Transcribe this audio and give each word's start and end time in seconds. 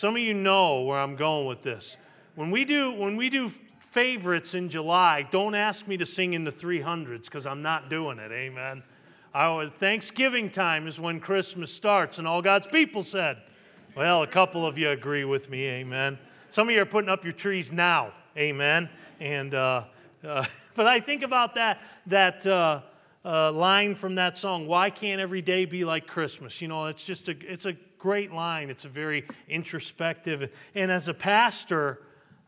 Some 0.00 0.16
of 0.16 0.22
you 0.22 0.32
know 0.32 0.80
where 0.80 0.98
I'm 0.98 1.14
going 1.14 1.46
with 1.46 1.60
this. 1.60 1.98
When 2.34 2.50
we 2.50 2.64
do, 2.64 2.90
when 2.90 3.16
we 3.18 3.28
do 3.28 3.52
favorites 3.90 4.54
in 4.54 4.70
July, 4.70 5.28
don't 5.30 5.54
ask 5.54 5.86
me 5.86 5.98
to 5.98 6.06
sing 6.06 6.32
in 6.32 6.42
the 6.42 6.50
300s 6.50 7.24
because 7.24 7.44
I'm 7.44 7.60
not 7.60 7.90
doing 7.90 8.18
it. 8.18 8.32
Amen. 8.32 8.82
Our 9.34 9.68
Thanksgiving 9.68 10.48
time 10.48 10.86
is 10.86 10.98
when 10.98 11.20
Christmas 11.20 11.70
starts, 11.70 12.18
and 12.18 12.26
all 12.26 12.40
God's 12.40 12.66
people 12.66 13.02
said, 13.02 13.42
Well, 13.94 14.22
a 14.22 14.26
couple 14.26 14.64
of 14.64 14.78
you 14.78 14.88
agree 14.88 15.26
with 15.26 15.50
me. 15.50 15.66
Amen. 15.66 16.18
Some 16.48 16.70
of 16.70 16.74
you 16.74 16.80
are 16.80 16.86
putting 16.86 17.10
up 17.10 17.22
your 17.22 17.34
trees 17.34 17.70
now. 17.70 18.12
Amen. 18.38 18.88
And, 19.20 19.52
uh, 19.52 19.84
uh, 20.26 20.46
but 20.76 20.86
I 20.86 21.00
think 21.00 21.22
about 21.22 21.56
that, 21.56 21.78
that 22.06 22.46
uh, 22.46 22.80
uh, 23.22 23.52
line 23.52 23.94
from 23.94 24.14
that 24.14 24.38
song, 24.38 24.66
Why 24.66 24.88
Can't 24.88 25.20
Every 25.20 25.42
Day 25.42 25.66
Be 25.66 25.84
Like 25.84 26.06
Christmas? 26.06 26.62
You 26.62 26.68
know, 26.68 26.86
it's 26.86 27.04
just 27.04 27.28
a, 27.28 27.36
it's 27.42 27.66
a 27.66 27.74
great 28.00 28.32
line. 28.32 28.70
It's 28.70 28.84
a 28.84 28.88
very 28.88 29.24
introspective. 29.48 30.50
And 30.74 30.90
as 30.90 31.06
a 31.08 31.14
pastor, 31.14 32.00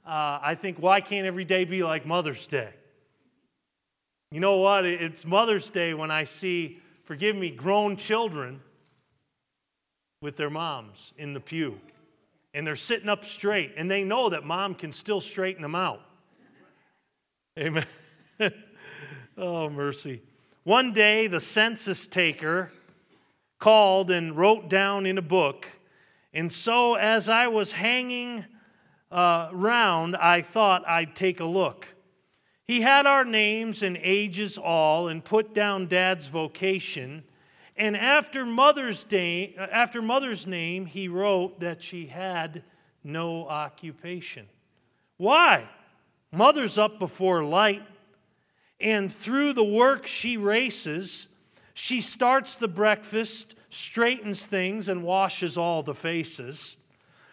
uh, 0.05 0.41
I 0.43 0.57
think, 0.61 0.79
why 0.79 1.01
can't 1.01 1.27
every 1.27 1.45
day 1.45 1.65
be 1.65 1.85
like 1.85 2.05
Mother's 2.07 2.47
Day? 2.47 2.71
You 4.33 4.41
know 4.41 4.59
what? 4.59 4.87
It's 4.87 5.25
Mother's 5.25 5.69
Day 5.69 5.95
when 5.95 6.11
I 6.11 6.25
see, 6.25 6.81
forgive 7.05 7.37
me, 7.37 7.51
grown 7.51 7.97
children 7.97 8.61
with 10.23 10.37
their 10.37 10.51
moms 10.51 11.13
in 11.19 11.35
the 11.35 11.41
pew. 11.41 11.79
And 12.55 12.67
they're 12.67 12.77
sitting 12.77 13.09
up 13.09 13.25
straight, 13.25 13.75
and 13.77 13.91
they 13.91 14.05
know 14.05 14.31
that 14.31 14.45
mom 14.45 14.75
can 14.75 14.93
still 14.93 15.21
straighten 15.21 15.63
them 15.63 15.75
out. 15.75 16.01
Amen. 17.59 17.87
oh, 19.37 19.69
mercy. 19.69 20.23
One 20.65 20.93
day, 20.93 21.27
the 21.27 21.41
census 21.41 22.07
taker 22.07 22.71
called 23.63 24.11
and 24.11 24.37
wrote 24.37 24.69
down 24.69 25.07
in 25.07 25.17
a 25.17 25.23
book. 25.23 25.69
And 26.35 26.53
so, 26.53 26.97
as 26.97 27.29
I 27.29 27.47
was 27.47 27.71
hanging 27.71 28.45
uh, 29.09 29.51
round, 29.53 30.17
I 30.17 30.43
thought 30.43 30.83
I'd 30.89 31.15
take 31.15 31.39
a 31.39 31.45
look. 31.45 31.87
He 32.65 32.81
had 32.81 33.07
our 33.07 33.25
names 33.25 33.85
and 33.85 33.97
ages 34.03 34.59
all 34.59 35.07
and 35.07 35.25
put 35.25 35.55
down 35.55 35.87
dad's 35.87 36.27
vocation. 36.27 37.23
And 37.77 37.97
after 37.97 38.45
mother's, 38.45 39.05
day, 39.05 39.55
after 39.57 40.03
mother's 40.03 40.45
name, 40.45 40.85
he 40.85 41.07
wrote 41.07 41.61
that 41.61 41.85
she 41.85 42.07
had 42.07 42.65
no 43.05 43.47
occupation. 43.47 44.49
Why? 45.19 45.69
Mother's 46.33 46.79
up 46.79 46.99
before 46.99 47.45
light, 47.45 47.85
and 48.81 49.15
through 49.15 49.53
the 49.53 49.63
work 49.63 50.09
she 50.09 50.37
races, 50.37 51.29
she 51.75 52.01
starts 52.01 52.55
the 52.55 52.69
breakfast, 52.69 53.55
straightens 53.71 54.45
things, 54.45 54.89
and 54.89 55.03
washes 55.03 55.57
all 55.57 55.83
the 55.83 55.95
faces. 55.95 56.77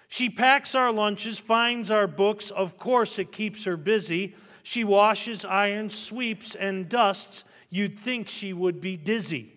She 0.07 0.29
packs 0.29 0.73
our 0.73 0.91
lunches, 0.91 1.37
finds 1.37 1.91
our 1.91 2.07
books. 2.07 2.49
Of 2.49 2.77
course, 2.77 3.19
it 3.19 3.31
keeps 3.31 3.65
her 3.65 3.77
busy. 3.77 4.35
She 4.63 4.83
washes, 4.83 5.45
irons, 5.45 5.97
sweeps, 5.97 6.55
and 6.55 6.89
dusts. 6.89 7.43
You'd 7.69 7.99
think 7.99 8.27
she 8.27 8.53
would 8.53 8.81
be 8.81 8.97
dizzy. 8.97 9.53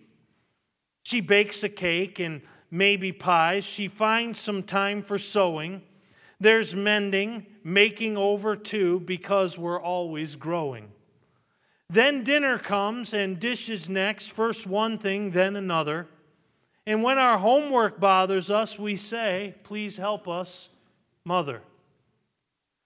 She 1.01 1.21
bakes 1.21 1.63
a 1.63 1.69
cake 1.69 2.19
and 2.19 2.41
maybe 2.69 3.11
pies. 3.11 3.65
She 3.65 3.87
finds 3.87 4.39
some 4.39 4.63
time 4.63 5.01
for 5.01 5.17
sewing. 5.17 5.81
There's 6.39 6.75
mending, 6.75 7.45
making 7.63 8.17
over 8.17 8.55
too, 8.55 8.99
because 9.01 9.57
we're 9.57 9.81
always 9.81 10.35
growing. 10.35 10.91
Then 11.93 12.23
dinner 12.23 12.57
comes 12.57 13.13
and 13.13 13.39
dishes 13.39 13.87
next, 13.87 14.31
first 14.31 14.65
one 14.65 14.97
thing, 14.97 15.29
then 15.29 15.55
another. 15.55 16.07
And 16.87 17.03
when 17.03 17.19
our 17.19 17.37
homework 17.37 17.99
bothers 17.99 18.49
us, 18.49 18.79
we 18.79 18.95
say, 18.95 19.53
Please 19.63 19.95
help 19.95 20.27
us, 20.27 20.69
Mother. 21.23 21.61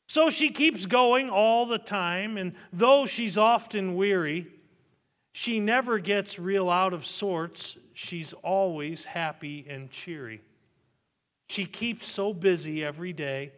So 0.10 0.30
she 0.30 0.50
keeps 0.50 0.86
going 0.86 1.30
all 1.30 1.66
the 1.66 1.78
time, 1.78 2.36
and 2.36 2.52
though 2.74 3.06
she's 3.06 3.38
often 3.38 3.96
weary, 3.96 4.48
she 5.32 5.62
never 5.62 6.00
gets 6.00 6.38
real 6.38 6.70
out 6.70 6.92
of 6.92 7.06
sorts. 7.06 7.78
She's 7.94 8.34
always 8.44 9.06
happy 9.06 9.66
and 9.70 9.90
cheery. 9.90 10.42
She 11.48 11.66
keeps 11.66 12.12
so 12.12 12.34
busy 12.34 12.84
every 12.84 13.14
day 13.14 13.54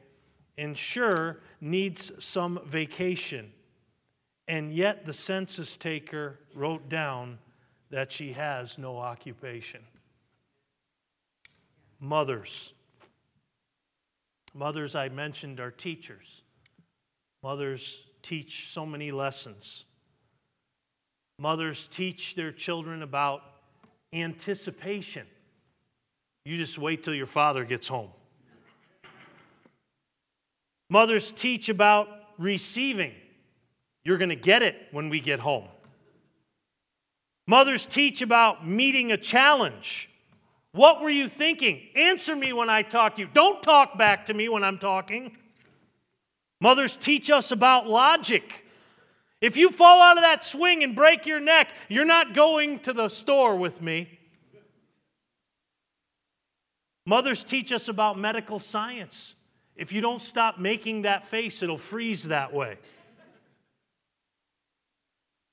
and 0.60 0.78
sure 0.78 1.40
needs 1.60 2.12
some 2.20 2.60
vacation 2.68 3.52
and 4.50 4.74
yet 4.74 5.06
the 5.06 5.14
census 5.14 5.78
taker 5.78 6.40
wrote 6.56 6.90
down 6.90 7.38
that 7.92 8.12
she 8.12 8.34
has 8.34 8.80
no 8.80 8.98
occupation. 8.98 9.80
Mothers. 12.00 12.74
Mothers, 14.56 14.96
I 14.96 15.10
mentioned, 15.10 15.60
are 15.60 15.70
teachers. 15.70 16.42
Mothers 17.44 18.00
teach 18.24 18.72
so 18.72 18.88
many 18.88 19.12
lessons. 19.12 19.86
Mothers 21.38 21.88
teach 21.88 22.34
their 22.34 22.52
children 22.52 23.04
about 23.04 23.44
anticipation. 24.14 25.28
You 26.44 26.58
just 26.58 26.80
wait 26.80 27.04
till 27.04 27.14
your 27.14 27.28
father 27.28 27.66
gets 27.66 27.88
home. 27.88 28.10
Mothers 30.90 31.32
teach 31.32 31.70
about 31.70 32.08
receiving. 32.40 33.14
You're 34.04 34.18
going 34.18 34.30
to 34.30 34.36
get 34.36 34.62
it 34.64 34.76
when 34.92 35.10
we 35.10 35.20
get 35.20 35.40
home. 35.40 35.68
Mothers 37.48 37.86
teach 37.86 38.22
about 38.22 38.68
meeting 38.68 39.12
a 39.12 39.18
challenge. 39.18 40.10
What 40.72 41.02
were 41.02 41.10
you 41.10 41.28
thinking? 41.28 41.82
Answer 41.96 42.36
me 42.36 42.54
when 42.54 42.70
I 42.70 42.84
talk 42.84 43.16
to 43.16 43.22
you. 43.22 43.28
Don't 43.34 43.64
talk 43.64 43.98
back 43.98 44.28
to 44.28 44.34
me 44.34 44.50
when 44.50 44.64
I'm 44.64 44.78
talking. 44.78 45.36
Mothers 46.62 46.96
teach 46.96 47.30
us 47.30 47.52
about 47.52 47.88
logic. 47.88 48.66
If 49.42 49.58
you 49.58 49.72
fall 49.72 50.02
out 50.02 50.18
of 50.18 50.24
that 50.24 50.44
swing 50.44 50.84
and 50.84 50.96
break 50.96 51.26
your 51.26 51.40
neck, 51.40 51.72
you're 51.88 52.06
not 52.06 52.34
going 52.34 52.80
to 52.80 52.94
the 52.94 53.10
store 53.10 53.56
with 53.56 53.82
me. 53.82 54.20
Mothers 57.06 57.44
teach 57.44 57.72
us 57.72 57.88
about 57.88 58.20
medical 58.20 58.60
science. 58.60 59.34
If 59.76 59.94
you 59.94 60.02
don't 60.02 60.22
stop 60.22 60.60
making 60.60 61.04
that 61.04 61.26
face, 61.26 61.64
it'll 61.64 61.78
freeze 61.78 62.26
that 62.26 62.54
way. 62.54 62.78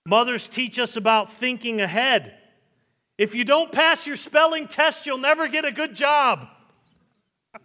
Mothers 0.06 0.46
teach 0.46 0.78
us 0.78 0.96
about 0.96 1.32
thinking 1.32 1.80
ahead. 1.80 2.34
If 3.18 3.34
you 3.34 3.44
don't 3.44 3.72
pass 3.72 4.06
your 4.06 4.14
spelling 4.14 4.68
test, 4.68 5.04
you'll 5.04 5.18
never 5.18 5.48
get 5.48 5.64
a 5.64 5.72
good 5.72 5.96
job. 5.96 6.46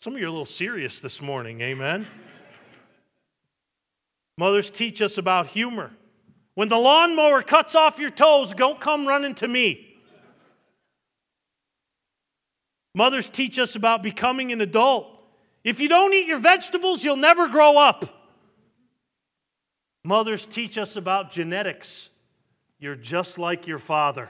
Some 0.00 0.14
of 0.14 0.20
you 0.20 0.26
are 0.26 0.28
a 0.28 0.30
little 0.30 0.44
serious 0.44 1.00
this 1.00 1.22
morning, 1.22 1.62
amen? 1.62 2.06
Mothers 4.36 4.68
teach 4.68 5.00
us 5.00 5.16
about 5.16 5.46
humor. 5.46 5.92
When 6.54 6.68
the 6.68 6.76
lawnmower 6.76 7.42
cuts 7.42 7.74
off 7.74 7.98
your 7.98 8.10
toes, 8.10 8.52
don't 8.52 8.78
come 8.78 9.08
running 9.08 9.34
to 9.36 9.48
me. 9.48 9.96
Mothers 12.94 13.30
teach 13.30 13.58
us 13.58 13.74
about 13.74 14.02
becoming 14.02 14.52
an 14.52 14.60
adult. 14.60 15.06
If 15.64 15.80
you 15.80 15.88
don't 15.88 16.12
eat 16.12 16.26
your 16.26 16.40
vegetables, 16.40 17.02
you'll 17.02 17.16
never 17.16 17.48
grow 17.48 17.78
up. 17.78 18.21
Mothers 20.04 20.44
teach 20.44 20.78
us 20.78 20.96
about 20.96 21.30
genetics. 21.30 22.10
You're 22.78 22.96
just 22.96 23.38
like 23.38 23.66
your 23.66 23.78
father. 23.78 24.28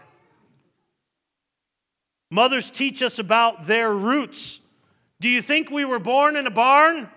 Mothers 2.30 2.70
teach 2.70 3.02
us 3.02 3.18
about 3.18 3.66
their 3.66 3.92
roots. 3.92 4.60
Do 5.20 5.28
you 5.28 5.40
think 5.40 5.70
we 5.70 5.84
were 5.84 5.98
born 5.98 6.36
in 6.36 6.46
a 6.46 6.50
barn? 6.50 7.08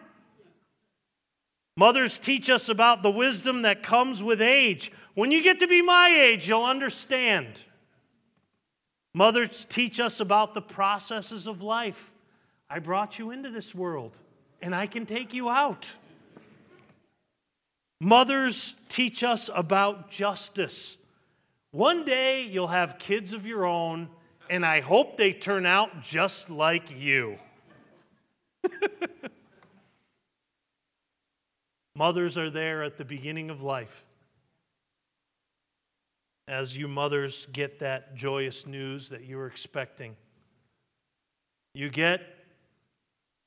Mothers 1.77 2.17
teach 2.17 2.49
us 2.49 2.69
about 2.69 3.03
the 3.03 3.11
wisdom 3.11 3.63
that 3.63 3.83
comes 3.83 4.23
with 4.23 4.41
age. 4.41 4.91
When 5.13 5.31
you 5.31 5.43
get 5.43 5.59
to 5.59 5.67
be 5.67 5.81
my 5.81 6.09
age, 6.09 6.47
you'll 6.47 6.63
understand. 6.63 7.59
Mothers 9.13 9.65
teach 9.69 9.99
us 9.99 10.19
about 10.19 10.53
the 10.53 10.61
processes 10.61 11.47
of 11.47 11.61
life. 11.61 12.11
I 12.69 12.79
brought 12.79 13.19
you 13.19 13.31
into 13.31 13.49
this 13.49 13.75
world, 13.75 14.17
and 14.61 14.73
I 14.73 14.87
can 14.87 15.05
take 15.05 15.33
you 15.33 15.49
out. 15.49 15.93
Mothers 17.99 18.75
teach 18.89 19.23
us 19.23 19.49
about 19.53 20.11
justice. 20.11 20.97
One 21.71 22.03
day 22.05 22.43
you'll 22.43 22.67
have 22.67 22.97
kids 22.99 23.33
of 23.33 23.45
your 23.45 23.65
own, 23.65 24.09
and 24.49 24.65
I 24.65 24.81
hope 24.81 25.17
they 25.17 25.31
turn 25.31 25.65
out 25.65 26.01
just 26.01 26.49
like 26.49 26.91
you. 26.91 27.37
mothers 31.95 32.37
are 32.37 32.49
there 32.49 32.83
at 32.83 32.97
the 32.97 33.05
beginning 33.05 33.49
of 33.49 33.63
life. 33.63 34.03
As 36.47 36.75
you 36.75 36.87
mothers 36.87 37.47
get 37.53 37.79
that 37.79 38.15
joyous 38.15 38.67
news 38.67 39.09
that 39.09 39.23
you 39.23 39.37
were 39.37 39.47
expecting, 39.47 40.15
you 41.73 41.89
get 41.89 42.21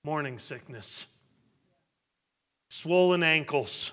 morning 0.04 0.38
sickness, 0.38 1.06
swollen 2.70 3.22
ankles 3.22 3.92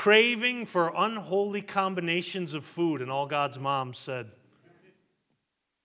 craving 0.00 0.64
for 0.64 0.90
unholy 0.96 1.60
combinations 1.60 2.54
of 2.54 2.64
food, 2.64 3.02
and 3.02 3.10
all 3.10 3.26
God's 3.26 3.58
moms 3.58 3.98
said, 3.98 4.30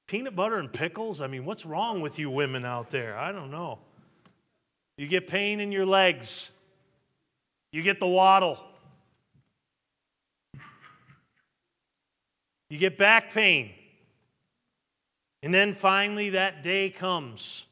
peanut 0.07 0.37
butter 0.37 0.55
and 0.57 0.71
pickles? 0.71 1.19
I 1.19 1.27
mean, 1.27 1.43
what's 1.43 1.65
wrong 1.65 1.99
with 1.99 2.17
you 2.17 2.29
women 2.29 2.63
out 2.63 2.91
there? 2.91 3.17
I 3.17 3.33
don't 3.33 3.51
know. 3.51 3.77
You 4.97 5.07
get 5.07 5.27
pain 5.27 5.59
in 5.59 5.73
your 5.73 5.85
legs, 5.85 6.49
you 7.73 7.81
get 7.81 7.99
the 7.99 8.07
waddle, 8.07 8.57
you 12.69 12.77
get 12.77 12.97
back 12.97 13.33
pain. 13.33 13.71
And 15.43 15.53
then 15.53 15.73
finally, 15.73 16.29
that 16.29 16.63
day 16.63 16.89
comes. 16.89 17.65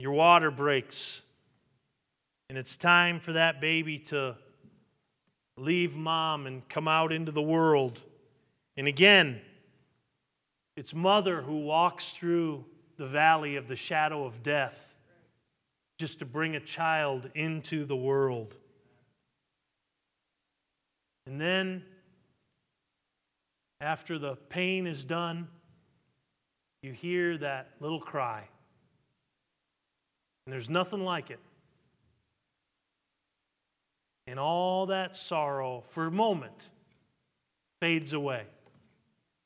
Your 0.00 0.10
water 0.10 0.50
breaks. 0.50 1.20
And 2.48 2.58
it's 2.58 2.76
time 2.76 3.20
for 3.20 3.34
that 3.34 3.60
baby 3.60 4.00
to 4.10 4.34
leave 5.60 5.94
mom 5.94 6.46
and 6.46 6.68
come 6.68 6.88
out 6.88 7.12
into 7.12 7.32
the 7.32 7.42
world. 7.42 8.00
And 8.76 8.86
again, 8.86 9.40
it's 10.76 10.94
mother 10.94 11.42
who 11.42 11.58
walks 11.60 12.12
through 12.12 12.64
the 12.96 13.06
valley 13.06 13.56
of 13.56 13.68
the 13.68 13.76
shadow 13.76 14.24
of 14.24 14.42
death 14.42 14.78
just 15.98 16.20
to 16.20 16.24
bring 16.24 16.56
a 16.56 16.60
child 16.60 17.28
into 17.34 17.84
the 17.84 17.96
world. 17.96 18.54
And 21.26 21.40
then, 21.40 21.82
after 23.80 24.18
the 24.18 24.36
pain 24.48 24.86
is 24.86 25.04
done, 25.04 25.48
you 26.82 26.92
hear 26.92 27.36
that 27.38 27.70
little 27.80 28.00
cry. 28.00 28.44
And 30.46 30.52
there's 30.52 30.70
nothing 30.70 31.04
like 31.04 31.30
it. 31.30 31.40
And 34.28 34.38
all 34.38 34.86
that 34.86 35.16
sorrow, 35.16 35.84
for 35.88 36.06
a 36.06 36.10
moment, 36.10 36.68
fades 37.80 38.12
away. 38.12 38.42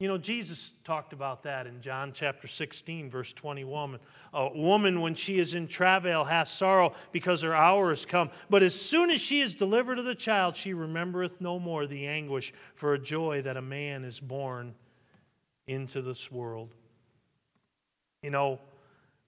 You 0.01 0.09
know, 0.09 0.19
Jesus 0.19 0.73
talked 0.83 1.13
about 1.13 1.45
that 1.45 1.69
in 1.69 1.81
John 1.81 2.11
chapter 2.13 2.49
16, 2.49 3.09
verse 3.09 3.33
21. 3.33 4.01
A 4.35 4.49
woman, 4.59 5.01
when 5.01 5.15
she 5.15 5.39
is 5.39 5.55
in 5.55 5.69
travail, 5.69 6.25
hath 6.25 6.49
sorrow 6.49 6.95
because 7.13 7.43
her 7.43 7.55
hour 7.55 7.93
is 7.93 8.05
come. 8.05 8.29
But 8.51 8.65
as 8.65 8.75
soon 8.75 9.11
as 9.11 9.21
she 9.21 9.41
is 9.41 9.55
delivered 9.55 10.01
of 10.01 10.05
the 10.05 10.17
child, 10.17 10.57
she 10.57 10.75
remembereth 10.75 11.41
no 11.41 11.61
more 11.61 11.87
the 11.87 12.09
anguish 12.09 12.53
for 12.75 12.95
a 12.95 12.99
joy 12.99 13.43
that 13.43 13.57
a 13.57 13.63
man 13.63 14.03
is 14.03 14.19
born 14.19 14.75
into 15.69 16.03
this 16.03 16.33
world. 16.33 16.75
You 18.25 18.31
know, 18.31 18.59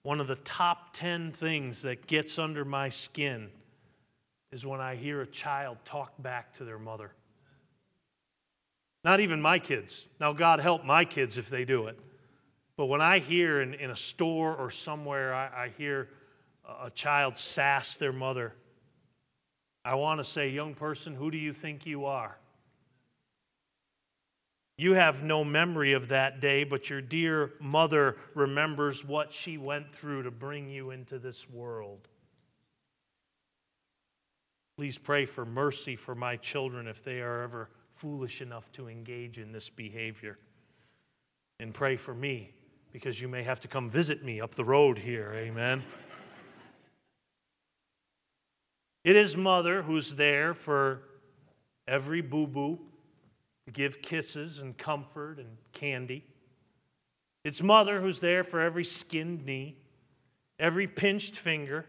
one 0.03 0.21
of 0.21 0.27
the 0.27 0.35
top 0.35 0.95
10 0.95 1.31
things 1.31 1.83
that 1.83 2.09
gets 2.09 2.41
under 2.41 2.65
my 2.65 2.89
skin 2.89 3.51
is 4.55 4.65
when 4.65 4.81
I 4.81 4.95
hear 4.95 5.21
a 5.21 5.27
child 5.27 5.79
talk 5.85 6.13
back 6.23 6.55
to 6.55 6.65
their 6.65 6.79
mother. 6.79 7.11
Not 9.03 9.19
even 9.19 9.43
my 9.43 9.59
kids. 9.59 10.07
Now, 10.21 10.33
God 10.33 10.61
help 10.61 10.85
my 10.85 11.05
kids 11.05 11.37
if 11.37 11.51
they 11.51 11.65
do 11.65 11.89
it. 11.89 11.99
But 12.77 12.87
when 12.87 13.01
I 13.01 13.19
hear 13.19 13.63
in, 13.63 13.75
in 13.75 13.91
a 13.91 13.97
store 13.97 14.55
or 14.55 14.71
somewhere, 14.71 15.35
I, 15.35 15.65
I 15.65 15.73
hear 15.77 16.09
a 16.81 16.89
child 16.89 17.37
sass 17.37 17.97
their 17.97 18.13
mother, 18.13 18.55
I 19.85 19.97
want 19.97 20.21
to 20.21 20.25
say, 20.25 20.51
young 20.51 20.75
person, 20.75 21.17
who 21.17 21.33
do 21.33 21.37
you 21.37 21.53
think 21.53 21.85
you 21.85 22.07
are? 22.07 22.39
You 24.79 24.95
have 24.95 25.25
no 25.25 25.43
memory 25.43 25.95
of 25.95 26.09
that 26.09 26.41
day, 26.41 26.63
but 26.63 26.89
your 26.89 27.01
dear 27.01 27.55
mother 27.61 28.17
remembers 28.35 29.05
what 29.05 29.33
she 29.33 29.59
went 29.59 29.93
through 29.93 30.23
to 30.23 30.31
bring 30.31 30.69
you 30.71 30.93
into 30.93 31.19
this 31.19 31.51
world. 31.51 32.09
Please 34.77 34.99
pray 34.99 35.25
for 35.25 35.45
mercy 35.45 35.95
for 35.95 36.15
my 36.15 36.37
children 36.37 36.89
if 36.89 37.05
they 37.05 37.21
are 37.21 37.43
ever 37.43 37.71
foolish 37.95 38.41
enough 38.41 38.71
to 38.73 38.89
engage 38.89 39.39
in 39.39 39.53
this 39.53 39.69
behavior. 39.69 40.37
And 41.61 41.73
pray 41.73 41.97
for 41.97 42.13
me 42.13 42.51
because 42.93 43.21
you 43.21 43.29
may 43.29 43.45
have 43.45 43.61
to 43.61 43.69
come 43.69 43.89
visit 43.89 44.25
me 44.25 44.41
up 44.41 44.57
the 44.57 44.65
road 44.65 44.99
here. 44.99 45.33
Amen. 45.37 45.85
it 49.05 49.15
is 49.15 49.37
mother 49.37 49.83
who's 49.83 50.15
there 50.15 50.55
for 50.55 51.03
every 51.87 52.21
boo 52.21 52.47
boo 52.47 52.79
to 53.67 53.73
give 53.73 54.03
kisses 54.03 54.59
and 54.59 54.77
comfort 54.77 55.39
and 55.39 55.57
candy. 55.73 56.25
It's 57.45 57.63
mother 57.63 58.01
who's 58.01 58.21
there 58.21 58.43
for 58.43 58.61
every 58.61 58.85
skinned 58.85 59.45
knee, 59.45 59.77
every 60.59 60.89
pinched 60.89 61.37
finger, 61.37 61.87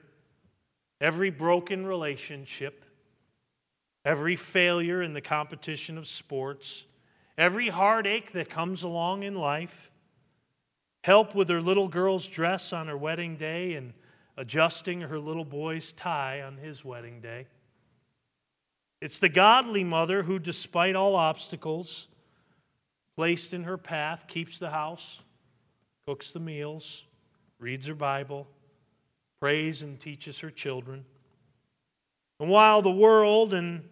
every 1.02 1.30
broken 1.30 1.86
relationship, 1.86 2.86
every 4.04 4.36
failure 4.36 5.02
in 5.02 5.14
the 5.14 5.22
competition 5.22 5.98
of 5.98 6.08
sports, 6.08 6.84
every 7.38 7.70
heartache 7.70 8.32
that 8.34 8.50
comes 8.50 8.84
along 8.84 9.24
in 9.24 9.36
life, 9.36 9.92
help 11.04 11.36
with 11.36 11.50
her 11.50 11.62
little 11.62 11.88
girl's 11.88 12.28
dress 12.28 12.74
on 12.74 12.88
her 12.88 12.98
wedding 12.98 13.36
day 13.36 13.74
and 13.74 13.94
adjusting 14.38 15.02
her 15.02 15.20
little 15.20 15.46
boy's 15.46 15.92
tie 15.92 16.42
on 16.42 16.58
his 16.58 16.84
wedding 16.84 17.22
day. 17.22 17.48
It's 19.02 19.20
the 19.20 19.30
godly 19.30 19.84
mother 19.84 20.24
who, 20.24 20.40
despite 20.40 20.96
all 20.96 21.16
obstacles 21.16 22.08
placed 23.16 23.54
in 23.54 23.64
her 23.64 23.78
path, 23.78 24.28
keeps 24.28 24.60
the 24.60 24.70
house, 24.70 25.20
cooks 26.08 26.32
the 26.32 26.40
meals, 26.40 27.04
reads 27.60 27.86
her 27.86 27.96
Bible, 27.96 28.48
prays 29.46 29.84
and 29.84 30.00
teaches 30.00 30.40
her 30.40 30.50
children. 30.50 31.06
And 32.40 32.50
while 32.50 32.82
the 32.82 32.90
world 32.90 33.54
and 33.54 33.84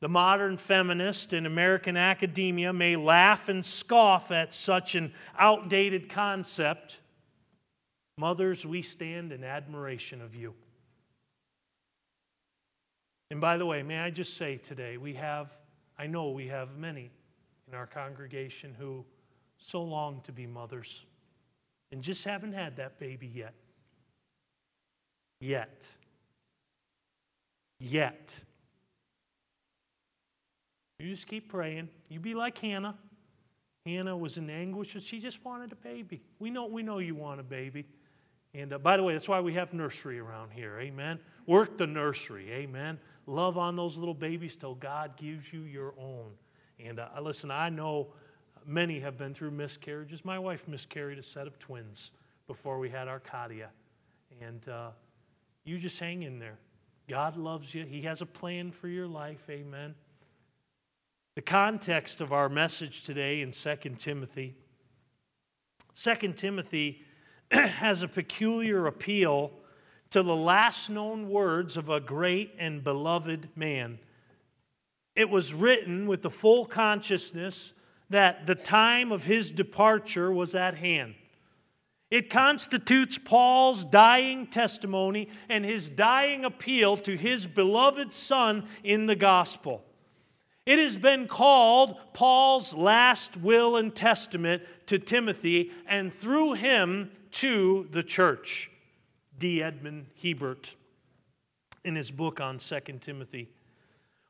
the 0.00 0.08
modern 0.08 0.56
feminist 0.56 1.34
and 1.34 1.46
American 1.46 1.94
academia 1.94 2.72
may 2.72 2.96
laugh 2.96 3.50
and 3.50 3.62
scoff 3.62 4.30
at 4.30 4.54
such 4.54 4.94
an 4.94 5.12
outdated 5.38 6.08
concept, 6.08 7.00
mothers, 8.16 8.64
we 8.64 8.80
stand 8.80 9.30
in 9.30 9.44
admiration 9.44 10.22
of 10.22 10.34
you. 10.34 10.54
And 13.30 13.42
by 13.42 13.58
the 13.58 13.66
way, 13.66 13.82
may 13.82 13.98
I 13.98 14.08
just 14.08 14.38
say 14.38 14.56
today, 14.56 14.96
we 14.96 15.12
have, 15.12 15.50
I 15.98 16.06
know 16.06 16.30
we 16.30 16.48
have 16.48 16.78
many 16.78 17.10
in 17.68 17.74
our 17.74 17.86
congregation 17.86 18.74
who 18.78 19.04
so 19.58 19.82
long 19.82 20.22
to 20.22 20.32
be 20.32 20.46
mothers 20.46 21.04
and 21.92 22.00
just 22.00 22.24
haven't 22.24 22.54
had 22.54 22.76
that 22.76 22.98
baby 22.98 23.26
yet. 23.26 23.52
Yet. 25.44 25.86
Yet. 27.78 28.34
You 30.98 31.10
just 31.10 31.26
keep 31.26 31.50
praying. 31.50 31.90
You 32.08 32.18
be 32.18 32.32
like 32.32 32.56
Hannah. 32.56 32.94
Hannah 33.84 34.16
was 34.16 34.38
in 34.38 34.48
anguish. 34.48 34.96
She 35.00 35.20
just 35.20 35.44
wanted 35.44 35.70
a 35.72 35.76
baby. 35.76 36.22
We 36.38 36.48
know, 36.48 36.64
we 36.64 36.82
know 36.82 36.96
you 36.96 37.14
want 37.14 37.40
a 37.40 37.42
baby. 37.42 37.84
And 38.54 38.72
uh, 38.72 38.78
by 38.78 38.96
the 38.96 39.02
way, 39.02 39.12
that's 39.12 39.28
why 39.28 39.38
we 39.40 39.52
have 39.52 39.74
nursery 39.74 40.18
around 40.18 40.50
here. 40.50 40.78
Amen. 40.80 41.18
Work 41.46 41.76
the 41.76 41.86
nursery. 41.86 42.50
Amen. 42.50 42.98
Love 43.26 43.58
on 43.58 43.76
those 43.76 43.98
little 43.98 44.14
babies 44.14 44.56
till 44.56 44.76
God 44.76 45.14
gives 45.18 45.52
you 45.52 45.64
your 45.64 45.92
own. 46.00 46.30
And 46.82 47.00
uh, 47.00 47.08
listen, 47.20 47.50
I 47.50 47.68
know 47.68 48.14
many 48.64 48.98
have 48.98 49.18
been 49.18 49.34
through 49.34 49.50
miscarriages. 49.50 50.24
My 50.24 50.38
wife 50.38 50.66
miscarried 50.66 51.18
a 51.18 51.22
set 51.22 51.46
of 51.46 51.58
twins 51.58 52.12
before 52.46 52.78
we 52.78 52.88
had 52.88 53.08
Arcadia. 53.08 53.68
And 54.40 54.66
uh, 54.70 54.88
you 55.64 55.78
just 55.78 55.98
hang 55.98 56.22
in 56.22 56.38
there. 56.38 56.58
God 57.08 57.36
loves 57.36 57.74
you, 57.74 57.84
He 57.84 58.02
has 58.02 58.20
a 58.20 58.26
plan 58.26 58.72
for 58.72 58.88
your 58.88 59.06
life. 59.06 59.40
Amen. 59.50 59.94
The 61.36 61.42
context 61.42 62.20
of 62.20 62.32
our 62.32 62.48
message 62.48 63.02
today 63.02 63.40
in 63.40 63.50
2 63.50 63.76
Timothy 63.98 64.54
2 65.94 66.32
Timothy 66.36 67.02
has 67.50 68.02
a 68.02 68.08
peculiar 68.08 68.86
appeal 68.86 69.52
to 70.10 70.22
the 70.22 70.34
last 70.34 70.90
known 70.90 71.28
words 71.28 71.76
of 71.76 71.88
a 71.88 72.00
great 72.00 72.54
and 72.58 72.82
beloved 72.82 73.48
man. 73.56 73.98
It 75.14 75.30
was 75.30 75.54
written 75.54 76.06
with 76.06 76.22
the 76.22 76.30
full 76.30 76.66
consciousness 76.66 77.72
that 78.10 78.46
the 78.46 78.54
time 78.54 79.12
of 79.12 79.24
his 79.24 79.50
departure 79.50 80.32
was 80.32 80.54
at 80.54 80.76
hand. 80.76 81.14
It 82.14 82.30
constitutes 82.30 83.18
Paul's 83.18 83.82
dying 83.82 84.46
testimony 84.46 85.30
and 85.48 85.64
his 85.64 85.88
dying 85.88 86.44
appeal 86.44 86.96
to 86.98 87.16
his 87.16 87.44
beloved 87.44 88.12
son 88.12 88.68
in 88.84 89.06
the 89.06 89.16
gospel. 89.16 89.82
It 90.64 90.78
has 90.78 90.96
been 90.96 91.26
called 91.26 91.96
Paul's 92.12 92.72
last 92.72 93.36
will 93.36 93.76
and 93.76 93.92
testament 93.92 94.62
to 94.86 95.00
Timothy 95.00 95.72
and 95.88 96.14
through 96.14 96.52
him 96.52 97.10
to 97.32 97.88
the 97.90 98.04
church. 98.04 98.70
D. 99.36 99.60
Edmond 99.60 100.06
Hiebert 100.22 100.76
in 101.84 101.96
his 101.96 102.12
book 102.12 102.40
on 102.40 102.58
2 102.58 102.78
Timothy. 103.00 103.48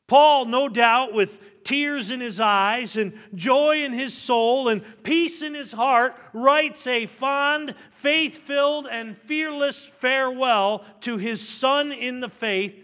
Paul, 0.06 0.46
no 0.46 0.68
doubt, 0.68 1.12
with 1.12 1.38
tears 1.64 2.10
in 2.10 2.20
his 2.20 2.38
eyes 2.40 2.96
and 2.96 3.14
joy 3.34 3.82
in 3.82 3.92
his 3.92 4.12
soul 4.12 4.68
and 4.68 4.82
peace 5.02 5.40
in 5.40 5.54
his 5.54 5.72
heart, 5.72 6.14
writes 6.32 6.86
a 6.86 7.06
fond, 7.06 7.74
faith 7.90 8.38
filled, 8.38 8.86
and 8.86 9.16
fearless 9.16 9.84
farewell 9.98 10.84
to 11.00 11.16
his 11.16 11.46
son 11.46 11.90
in 11.90 12.20
the 12.20 12.28
faith, 12.28 12.76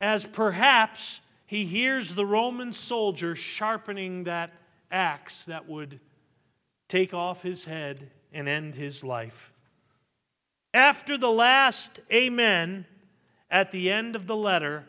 as 0.00 0.24
perhaps 0.24 1.20
he 1.46 1.66
hears 1.66 2.14
the 2.14 2.26
Roman 2.26 2.72
soldier 2.72 3.36
sharpening 3.36 4.24
that 4.24 4.52
axe 4.90 5.44
that 5.44 5.68
would 5.68 6.00
take 6.88 7.12
off 7.12 7.42
his 7.42 7.64
head 7.64 8.10
and 8.32 8.48
end 8.48 8.74
his 8.74 9.04
life. 9.04 9.52
After 10.72 11.18
the 11.18 11.30
last 11.30 12.00
amen, 12.12 12.86
at 13.50 13.72
the 13.72 13.90
end 13.90 14.16
of 14.16 14.26
the 14.26 14.36
letter, 14.36 14.86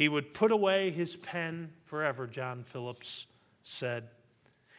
he 0.00 0.08
would 0.08 0.32
put 0.32 0.50
away 0.50 0.90
his 0.90 1.16
pen 1.16 1.70
forever, 1.84 2.26
John 2.26 2.64
Phillips 2.64 3.26
said. 3.62 4.08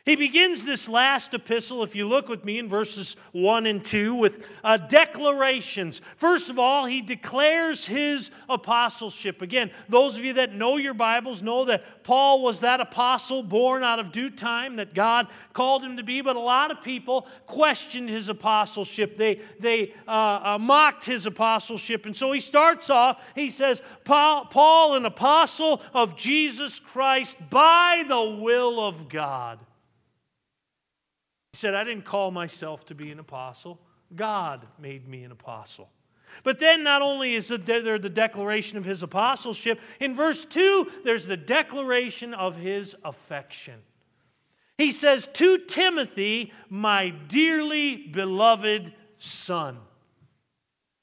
He 0.03 0.15
begins 0.15 0.63
this 0.63 0.89
last 0.89 1.35
epistle, 1.35 1.83
if 1.83 1.95
you 1.95 2.07
look 2.07 2.27
with 2.27 2.43
me 2.43 2.57
in 2.57 2.67
verses 2.67 3.15
1 3.33 3.67
and 3.67 3.85
2, 3.85 4.15
with 4.15 4.47
uh, 4.63 4.77
declarations. 4.77 6.01
First 6.17 6.49
of 6.49 6.57
all, 6.57 6.87
he 6.87 7.01
declares 7.01 7.85
his 7.85 8.31
apostleship. 8.49 9.43
Again, 9.43 9.69
those 9.89 10.17
of 10.17 10.23
you 10.23 10.33
that 10.33 10.55
know 10.55 10.77
your 10.77 10.95
Bibles 10.95 11.43
know 11.43 11.65
that 11.65 12.03
Paul 12.03 12.41
was 12.41 12.61
that 12.61 12.81
apostle 12.81 13.43
born 13.43 13.83
out 13.83 13.99
of 13.99 14.11
due 14.11 14.31
time 14.31 14.77
that 14.77 14.95
God 14.95 15.27
called 15.53 15.83
him 15.83 15.97
to 15.97 16.03
be, 16.03 16.21
but 16.21 16.35
a 16.35 16.39
lot 16.39 16.71
of 16.71 16.81
people 16.81 17.27
questioned 17.45 18.09
his 18.09 18.27
apostleship. 18.27 19.17
They, 19.17 19.41
they 19.59 19.93
uh, 20.07 20.11
uh, 20.11 20.57
mocked 20.59 21.05
his 21.05 21.27
apostleship. 21.27 22.07
And 22.07 22.17
so 22.17 22.31
he 22.31 22.39
starts 22.39 22.89
off, 22.89 23.21
he 23.35 23.51
says, 23.51 23.83
Paul, 24.03 24.45
Paul, 24.45 24.95
an 24.95 25.05
apostle 25.05 25.79
of 25.93 26.17
Jesus 26.17 26.79
Christ 26.79 27.35
by 27.51 28.03
the 28.07 28.39
will 28.41 28.83
of 28.83 29.07
God. 29.07 29.59
He 31.53 31.57
said, 31.57 31.75
I 31.75 31.83
didn't 31.83 32.05
call 32.05 32.31
myself 32.31 32.85
to 32.85 32.95
be 32.95 33.11
an 33.11 33.19
apostle, 33.19 33.79
God 34.15 34.65
made 34.79 35.07
me 35.07 35.23
an 35.23 35.31
apostle. 35.31 35.89
But 36.43 36.59
then, 36.59 36.83
not 36.83 37.01
only 37.01 37.35
is 37.35 37.49
there 37.49 37.99
the 37.99 38.09
declaration 38.09 38.77
of 38.77 38.85
his 38.85 39.03
apostleship, 39.03 39.79
in 39.99 40.15
verse 40.15 40.45
2, 40.45 40.89
there's 41.03 41.25
the 41.25 41.35
declaration 41.35 42.33
of 42.33 42.55
his 42.55 42.95
affection. 43.03 43.79
He 44.77 44.91
says, 44.91 45.27
To 45.33 45.57
Timothy, 45.57 46.53
my 46.69 47.09
dearly 47.09 47.97
beloved 47.97 48.93
son. 49.19 49.77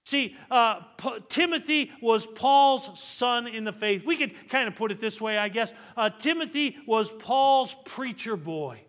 See, 0.05 0.35
uh, 0.51 0.81
P- 0.97 1.19
Timothy 1.29 1.91
was 2.01 2.25
Paul's 2.25 2.99
son 2.99 3.47
in 3.47 3.65
the 3.65 3.73
faith. 3.75 4.07
We 4.07 4.17
could 4.17 4.33
kind 4.49 4.67
of 4.67 4.75
put 4.75 4.91
it 4.91 5.01
this 5.01 5.21
way, 5.21 5.37
I 5.37 5.51
guess. 5.51 5.71
Uh, 5.95 6.09
Timothy 6.09 6.79
was 6.87 7.13
Paul's 7.13 7.77
preacher 7.85 8.35
boy. 8.35 8.81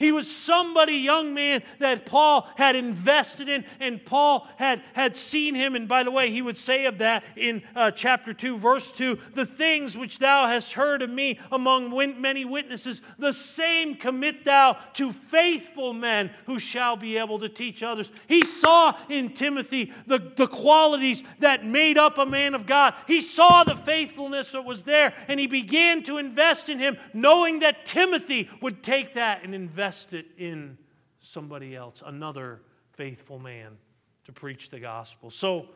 He 0.00 0.12
was 0.12 0.34
somebody, 0.34 0.94
young 0.94 1.34
man, 1.34 1.62
that 1.78 2.06
Paul 2.06 2.48
had 2.56 2.74
invested 2.74 3.50
in, 3.50 3.66
and 3.80 4.02
Paul 4.02 4.48
had, 4.56 4.82
had 4.94 5.14
seen 5.14 5.54
him. 5.54 5.76
And 5.76 5.86
by 5.86 6.02
the 6.04 6.10
way, 6.10 6.30
he 6.30 6.40
would 6.40 6.56
say 6.56 6.86
of 6.86 6.98
that 6.98 7.22
in 7.36 7.62
uh, 7.76 7.90
chapter 7.90 8.32
2, 8.32 8.56
verse 8.56 8.90
2 8.92 9.18
the 9.34 9.44
things 9.44 9.98
which 9.98 10.18
thou 10.18 10.46
hast 10.46 10.72
heard 10.72 11.02
of 11.02 11.10
me 11.10 11.38
among 11.52 11.90
many 12.18 12.46
witnesses, 12.46 13.02
the 13.18 13.32
same 13.32 13.94
commit 13.94 14.46
thou 14.46 14.78
to 14.94 15.12
faithful 15.12 15.92
men 15.92 16.30
who 16.46 16.58
shall 16.58 16.96
be 16.96 17.18
able 17.18 17.38
to 17.38 17.48
teach 17.50 17.82
others. 17.82 18.10
He 18.26 18.42
saw 18.46 18.96
in 19.10 19.34
Timothy 19.34 19.92
the, 20.06 20.32
the 20.34 20.46
qualities 20.46 21.22
that 21.40 21.66
made 21.66 21.98
up 21.98 22.16
a 22.16 22.24
man 22.24 22.54
of 22.54 22.66
God. 22.66 22.94
He 23.06 23.20
saw 23.20 23.64
the 23.64 23.76
faithfulness 23.76 24.52
that 24.52 24.64
was 24.64 24.82
there, 24.82 25.12
and 25.28 25.38
he 25.38 25.46
began 25.46 26.02
to 26.04 26.16
invest 26.16 26.70
in 26.70 26.78
him, 26.78 26.96
knowing 27.12 27.58
that 27.58 27.84
Timothy 27.84 28.48
would 28.62 28.82
take 28.82 29.14
that 29.14 29.44
and 29.44 29.54
invest 29.54 29.89
invest 29.90 30.14
it 30.14 30.26
in 30.38 30.78
somebody 31.20 31.74
else, 31.74 32.00
another 32.06 32.60
faithful 32.92 33.40
man 33.40 33.76
to 34.24 34.30
preach 34.30 34.70
the 34.70 34.78
gospel. 34.78 35.32
So 35.32 35.66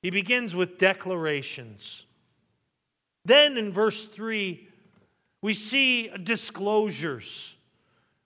he 0.00 0.08
begins 0.08 0.54
with 0.54 0.78
declarations. 0.78 2.06
Then 3.26 3.58
in 3.58 3.70
verse 3.70 4.06
3, 4.06 4.66
we 5.42 5.52
see 5.52 6.08
disclosures. 6.22 7.54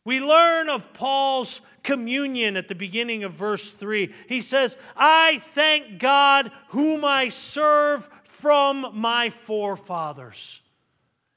We 0.04 0.20
learn 0.20 0.68
of 0.68 0.92
Paul's 0.92 1.62
communion 1.82 2.56
at 2.56 2.68
the 2.68 2.76
beginning 2.76 3.24
of 3.24 3.32
verse 3.32 3.72
3. 3.72 4.14
He 4.28 4.40
says, 4.40 4.76
I 4.96 5.40
thank 5.52 5.98
God 5.98 6.52
whom 6.68 7.04
I 7.04 7.30
serve 7.30 8.08
from 8.22 8.92
my 8.92 9.30
forefathers. 9.30 10.60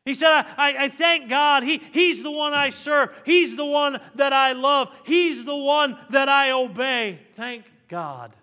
He 0.10 0.16
said, 0.16 0.44
I, 0.58 0.76
I, 0.86 0.90
thank 0.90 1.30
God. 1.30 1.62
He, 1.62 1.84
he's 1.92 2.24
the 2.24 2.32
one 2.32 2.52
I 2.52 2.72
serve. 2.72 3.12
He's 3.26 3.56
the 3.56 3.64
one 3.64 4.02
that 4.16 4.34
I 4.34 4.54
love. 4.54 4.90
He's 5.04 5.46
the 5.46 5.56
one 5.56 6.00
that 6.10 6.28
I 6.28 6.50
obey. 6.50 7.20
Thank 7.36 7.66
God. 7.88 8.36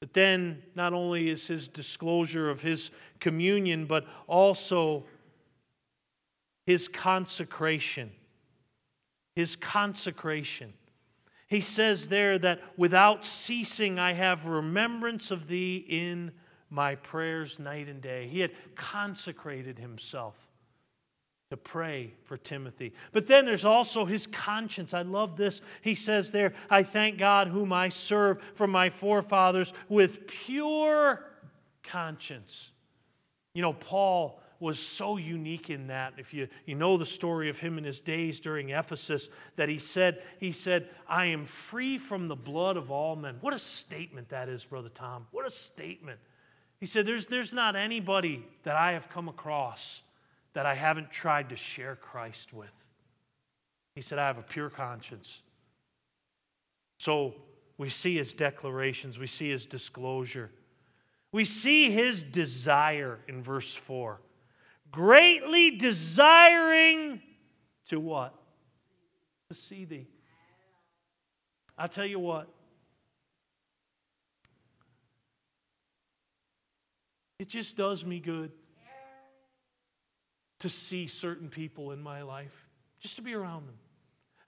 But 0.00 0.14
then, 0.14 0.64
not 0.74 0.92
only 0.92 1.30
is 1.30 1.46
his 1.46 1.68
disclosure 1.68 2.50
of 2.50 2.60
his 2.60 2.90
communion, 3.20 3.86
but 3.86 4.04
also 4.26 5.04
his 6.66 6.88
consecration. 6.88 8.10
His 9.36 9.54
consecration. 9.54 10.72
He 11.46 11.60
says 11.60 12.08
there 12.08 12.36
that 12.40 12.62
without 12.76 13.24
ceasing 13.24 14.00
I 14.00 14.14
have 14.14 14.46
remembrance 14.46 15.30
of 15.30 15.46
thee 15.46 15.86
in 15.88 16.32
my 16.70 16.94
prayers 16.96 17.58
night 17.58 17.88
and 17.88 18.00
day. 18.00 18.28
He 18.28 18.40
had 18.40 18.52
consecrated 18.74 19.78
himself 19.78 20.34
to 21.50 21.56
pray 21.56 22.12
for 22.24 22.36
Timothy. 22.36 22.92
But 23.12 23.28
then 23.28 23.44
there's 23.44 23.64
also 23.64 24.04
his 24.04 24.26
conscience. 24.26 24.92
I 24.92 25.02
love 25.02 25.36
this. 25.36 25.60
He 25.80 25.94
says 25.94 26.32
there, 26.32 26.54
I 26.68 26.82
thank 26.82 27.18
God 27.18 27.48
whom 27.48 27.72
I 27.72 27.88
serve 27.88 28.42
from 28.54 28.70
my 28.70 28.90
forefathers 28.90 29.72
with 29.88 30.26
pure 30.26 31.24
conscience. 31.84 32.70
You 33.54 33.62
know, 33.62 33.72
Paul 33.74 34.40
was 34.58 34.78
so 34.78 35.16
unique 35.16 35.70
in 35.70 35.86
that 35.88 36.14
if 36.16 36.32
you, 36.32 36.48
you 36.64 36.74
know 36.74 36.96
the 36.96 37.06
story 37.06 37.48
of 37.48 37.58
him 37.58 37.78
in 37.78 37.84
his 37.84 38.00
days 38.00 38.40
during 38.40 38.70
ephesus 38.70 39.28
that 39.56 39.68
he 39.68 39.78
said 39.78 40.22
he 40.40 40.50
said 40.50 40.88
i 41.06 41.26
am 41.26 41.44
free 41.44 41.98
from 41.98 42.26
the 42.26 42.34
blood 42.34 42.78
of 42.78 42.90
all 42.90 43.16
men 43.16 43.36
what 43.42 43.52
a 43.52 43.58
statement 43.58 44.28
that 44.30 44.48
is 44.48 44.64
brother 44.64 44.88
tom 44.88 45.26
what 45.30 45.46
a 45.46 45.50
statement 45.50 46.18
he 46.80 46.86
said, 46.86 47.06
there's, 47.06 47.26
there's 47.26 47.52
not 47.52 47.74
anybody 47.74 48.44
that 48.64 48.76
I 48.76 48.92
have 48.92 49.08
come 49.08 49.28
across 49.28 50.02
that 50.52 50.66
I 50.66 50.74
haven't 50.74 51.10
tried 51.10 51.50
to 51.50 51.56
share 51.56 51.96
Christ 51.96 52.52
with. 52.52 52.68
He 53.94 54.02
said, 54.02 54.18
I 54.18 54.26
have 54.26 54.38
a 54.38 54.42
pure 54.42 54.68
conscience. 54.68 55.40
So 56.98 57.34
we 57.78 57.88
see 57.88 58.16
his 58.16 58.34
declarations, 58.34 59.18
we 59.18 59.26
see 59.26 59.50
his 59.50 59.66
disclosure. 59.66 60.50
We 61.32 61.44
see 61.44 61.90
his 61.90 62.22
desire 62.22 63.18
in 63.28 63.42
verse 63.42 63.74
4. 63.74 64.20
Greatly 64.90 65.76
desiring 65.76 67.20
to 67.88 68.00
what? 68.00 68.34
To 69.50 69.54
see 69.54 69.84
thee. 69.84 70.06
I'll 71.76 71.88
tell 71.88 72.06
you 72.06 72.18
what, 72.18 72.48
It 77.38 77.48
just 77.48 77.76
does 77.76 78.04
me 78.04 78.18
good 78.18 78.50
to 80.60 80.68
see 80.70 81.06
certain 81.06 81.50
people 81.50 81.92
in 81.92 82.00
my 82.00 82.22
life, 82.22 82.66
just 82.98 83.16
to 83.16 83.22
be 83.22 83.34
around 83.34 83.66
them. 83.66 83.74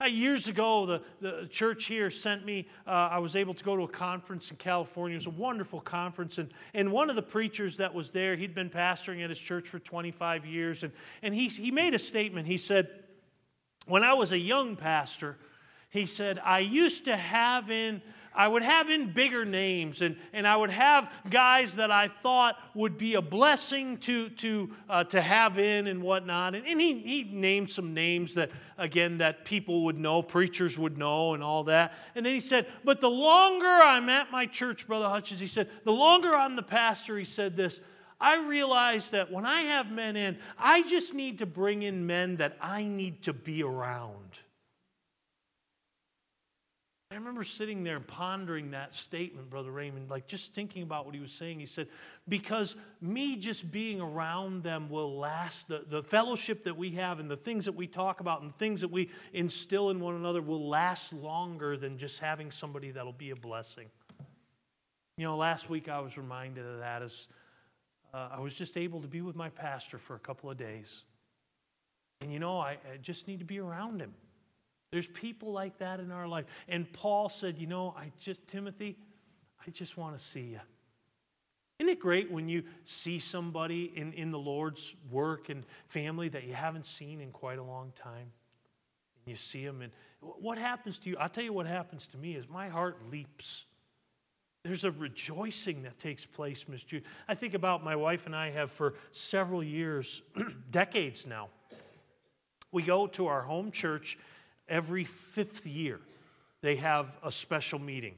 Uh, 0.01 0.07
years 0.07 0.47
ago, 0.47 0.87
the, 0.87 1.03
the 1.21 1.49
church 1.49 1.85
here 1.87 2.09
sent 2.09 2.47
me, 2.47 2.67
uh, 2.87 2.91
I 2.91 3.19
was 3.19 3.37
able 3.37 3.53
to 3.53 3.65
go 3.65 3.77
to 3.77 3.83
a 3.83 3.89
conference 3.89 4.51
in 4.51 4.57
California. 4.57 5.17
It 5.17 5.19
was 5.19 5.27
a 5.27 5.31
wonderful 5.31 5.81
conference. 5.81 6.39
And, 6.39 6.51
and 6.73 6.93
one 6.93 7.11
of 7.11 7.17
the 7.17 7.23
preachers 7.23 7.77
that 7.79 7.93
was 7.93 8.11
there, 8.11 8.37
he'd 8.37 8.55
been 8.55 8.71
pastoring 8.71 9.23
at 9.25 9.29
his 9.29 9.41
church 9.41 9.69
for 9.69 9.81
25 9.81 10.47
years. 10.47 10.85
And, 10.85 10.93
and 11.21 11.35
he, 11.35 11.49
he 11.49 11.73
made 11.73 11.95
a 11.95 11.99
statement. 11.99 12.47
He 12.47 12.59
said, 12.59 12.89
When 13.87 14.05
I 14.05 14.15
was 14.15 14.31
a 14.31 14.39
young 14.39 14.77
pastor, 14.77 15.37
he 15.91 16.07
said, 16.07 16.39
I 16.45 16.61
used 16.61 17.07
to 17.07 17.17
have 17.17 17.71
in 17.71 18.01
I 18.35 18.47
would 18.47 18.63
have 18.63 18.91
in 18.91 19.13
bigger 19.13 19.45
names 19.45 20.03
and, 20.03 20.17
and 20.33 20.47
I 20.47 20.57
would 20.57 20.71
have 20.71 21.11
guys 21.31 21.75
that 21.77 21.91
I 21.91 22.11
thought 22.23 22.57
would 22.75 22.99
be 22.99 23.15
a 23.15 23.23
blessing 23.23 23.97
to, 23.99 24.29
to, 24.31 24.71
uh, 24.89 25.05
to 25.05 25.21
have 25.21 25.59
in 25.59 25.87
and 25.87 26.03
whatnot. 26.03 26.55
And, 26.55 26.67
and 26.67 26.81
he, 26.81 26.99
he 27.01 27.25
named 27.25 27.71
some 27.71 27.95
names 27.95 28.35
that, 28.35 28.51
again, 28.77 29.19
that 29.19 29.45
people 29.45 29.85
would 29.87 29.99
know, 29.99 30.23
preachers 30.23 30.79
would 30.79 30.99
know, 30.99 31.35
and 31.35 31.43
all 31.43 31.65
that. 31.65 31.95
And 32.15 32.25
then 32.25 32.35
he 32.35 32.41
said, 32.41 32.67
But 32.85 33.01
the 33.01 33.11
longer 33.11 33.67
I'm 33.67 34.09
at 34.09 34.31
my 34.31 34.47
church, 34.47 34.87
Brother 34.87 35.09
Hutchins, 35.09 35.41
he 35.41 35.47
said, 35.47 35.69
the 35.85 35.93
longer 35.93 36.35
I'm 36.35 36.57
the 36.57 36.63
pastor, 36.63 37.19
he 37.19 37.25
said 37.25 37.57
this. 37.57 37.81
I 38.21 38.37
realize 38.37 39.11
that 39.11 39.31
when 39.31 39.47
I 39.47 39.63
have 39.63 39.91
men 39.91 40.17
in, 40.17 40.39
I 40.59 40.83
just 40.83 41.15
need 41.15 41.39
to 41.39 41.47
bring 41.47 41.83
in 41.83 42.07
men 42.07 42.37
that 42.37 42.57
I 42.61 42.83
need 42.83 43.23
to 43.23 43.33
be 43.33 43.63
around. 43.63 44.39
I 47.11 47.15
remember 47.15 47.43
sitting 47.43 47.85
there 47.85 48.01
pondering 48.01 48.71
that 48.73 48.95
statement, 48.95 49.49
Brother 49.49 49.71
Raymond, 49.71 50.11
like 50.11 50.27
just 50.27 50.53
thinking 50.53 50.83
about 50.83 51.07
what 51.07 51.15
he 51.15 51.21
was 51.23 51.33
saying. 51.33 51.59
He 51.59 51.65
said, 51.65 51.89
Because 52.29 52.77
me 53.01 53.37
just 53.37 53.71
being 53.73 53.99
around 53.99 54.63
them 54.63 54.91
will 54.91 55.19
last. 55.19 55.69
The, 55.69 55.85
the 55.89 56.03
fellowship 56.03 56.65
that 56.65 56.77
we 56.77 56.91
have 56.93 57.19
and 57.19 57.31
the 57.31 57.37
things 57.37 57.65
that 57.65 57.75
we 57.75 57.87
talk 57.87 58.21
about 58.21 58.43
and 58.43 58.51
the 58.51 58.59
things 58.59 58.83
that 58.83 58.91
we 58.91 59.09
instill 59.33 59.89
in 59.89 60.01
one 60.01 60.17
another 60.17 60.43
will 60.43 60.69
last 60.69 61.15
longer 61.15 61.79
than 61.79 61.97
just 61.97 62.19
having 62.19 62.51
somebody 62.51 62.91
that'll 62.91 63.13
be 63.15 63.31
a 63.31 63.37
blessing. 63.37 63.87
You 65.17 65.25
know, 65.25 65.37
last 65.39 65.71
week 65.71 65.89
I 65.89 66.01
was 66.01 66.19
reminded 66.19 66.67
of 66.67 66.79
that 66.81 67.01
as 67.01 67.27
uh, 68.13 68.29
I 68.33 68.41
was 68.41 68.53
just 68.53 68.77
able 68.77 69.01
to 69.01 69.09
be 69.09 69.23
with 69.23 69.35
my 69.35 69.49
pastor 69.49 69.97
for 69.97 70.15
a 70.15 70.21
couple 70.21 70.51
of 70.51 70.59
days. 70.59 71.05
And 72.21 72.31
you 72.31 72.39
know, 72.39 72.59
I, 72.59 72.73
I 72.73 72.99
just 73.01 73.29
need 73.29 73.39
to 73.39 73.47
be 73.47 73.61
around 73.61 73.99
him. 74.01 74.13
There's 74.91 75.07
people 75.07 75.53
like 75.53 75.79
that 75.79 76.01
in 76.01 76.11
our 76.11 76.27
life. 76.27 76.47
And 76.69 76.91
Paul 76.93 77.29
said, 77.29 77.59
You 77.59 77.67
know, 77.67 77.95
I 77.97 78.11
just, 78.19 78.47
Timothy, 78.47 78.97
I 79.67 79.71
just 79.71 79.97
want 79.97 80.19
to 80.19 80.25
see 80.25 80.41
you. 80.41 80.61
Isn't 81.79 81.91
it 81.91 82.01
great 82.01 82.31
when 82.31 82.49
you 82.49 82.65
see 82.85 83.19
somebody 83.21 83.93
in, 83.95 84.13
in 84.15 84.33
the 84.33 84.39
Lord's 84.39 84.95
work 85.11 85.49
and 85.49 85.65
family 85.89 86.29
that 86.31 86.45
you 86.45 86.55
haven't 86.55 86.87
seen 86.87 87.21
in 87.21 87.31
quite 87.31 87.59
a 87.59 87.63
long 87.63 87.93
time? 87.95 88.33
And 89.25 89.27
you 89.27 89.37
see 89.37 89.65
them, 89.65 89.83
and 89.83 89.93
what 90.21 90.59
happens 90.59 90.99
to 91.01 91.11
you? 91.11 91.17
I'll 91.19 91.29
tell 91.29 91.45
you 91.45 91.53
what 91.53 91.67
happens 91.67 92.09
to 92.09 92.17
me 92.17 92.35
is 92.35 92.49
my 92.49 92.69
heart 92.69 92.99
leaps. 93.11 93.65
There's 94.65 94.85
a 94.85 94.91
rejoicing 94.91 95.83
that 95.85 95.99
takes 95.99 96.27
place, 96.27 96.65
Miss 96.67 96.83
Jude. 96.83 97.05
I 97.29 97.37
think 97.37 97.55
about 97.55 97.85
my 97.85 97.95
wife 97.95 98.27
and 98.27 98.35
I 98.35 98.51
have 98.51 98.73
for 98.73 98.95
several 99.13 99.63
years, 99.63 100.23
decades 100.73 101.27
now. 101.27 101.49
We 102.73 102.83
go 102.83 103.07
to 103.07 103.29
our 103.29 103.43
home 103.43 103.71
church 103.71 104.19
every 104.69 105.05
fifth 105.05 105.67
year. 105.67 106.01
They 106.61 106.77
have 106.77 107.07
a 107.23 107.31
special 107.31 107.79
meeting 107.79 108.15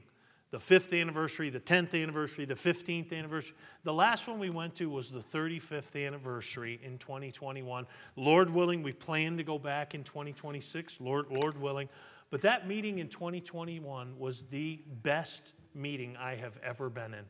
the 0.51 0.59
fifth 0.59 0.91
anniversary, 0.91 1.49
the 1.49 1.61
10th 1.61 1.99
anniversary, 1.99 2.43
the 2.43 2.55
15th 2.55 3.17
anniversary. 3.17 3.53
The 3.85 3.93
last 3.93 4.27
one 4.27 4.37
we 4.37 4.49
went 4.49 4.75
to 4.75 4.89
was 4.89 5.09
the 5.09 5.21
35th 5.21 5.95
anniversary 5.95 6.77
in 6.83 6.97
2021. 6.97 7.87
Lord 8.17 8.49
willing, 8.49 8.83
we 8.83 8.91
plan 8.91 9.37
to 9.37 9.43
go 9.43 9.57
back 9.57 9.95
in 9.95 10.03
2026, 10.03 10.97
Lord, 10.99 11.27
Lord 11.31 11.57
willing. 11.59 11.87
But 12.31 12.41
that 12.41 12.67
meeting 12.67 12.99
in 12.99 13.07
2021 13.07 14.19
was 14.19 14.43
the 14.51 14.81
best 15.03 15.41
meeting 15.73 16.17
I 16.17 16.35
have 16.35 16.57
ever 16.61 16.89
been 16.89 17.13
in. 17.13 17.25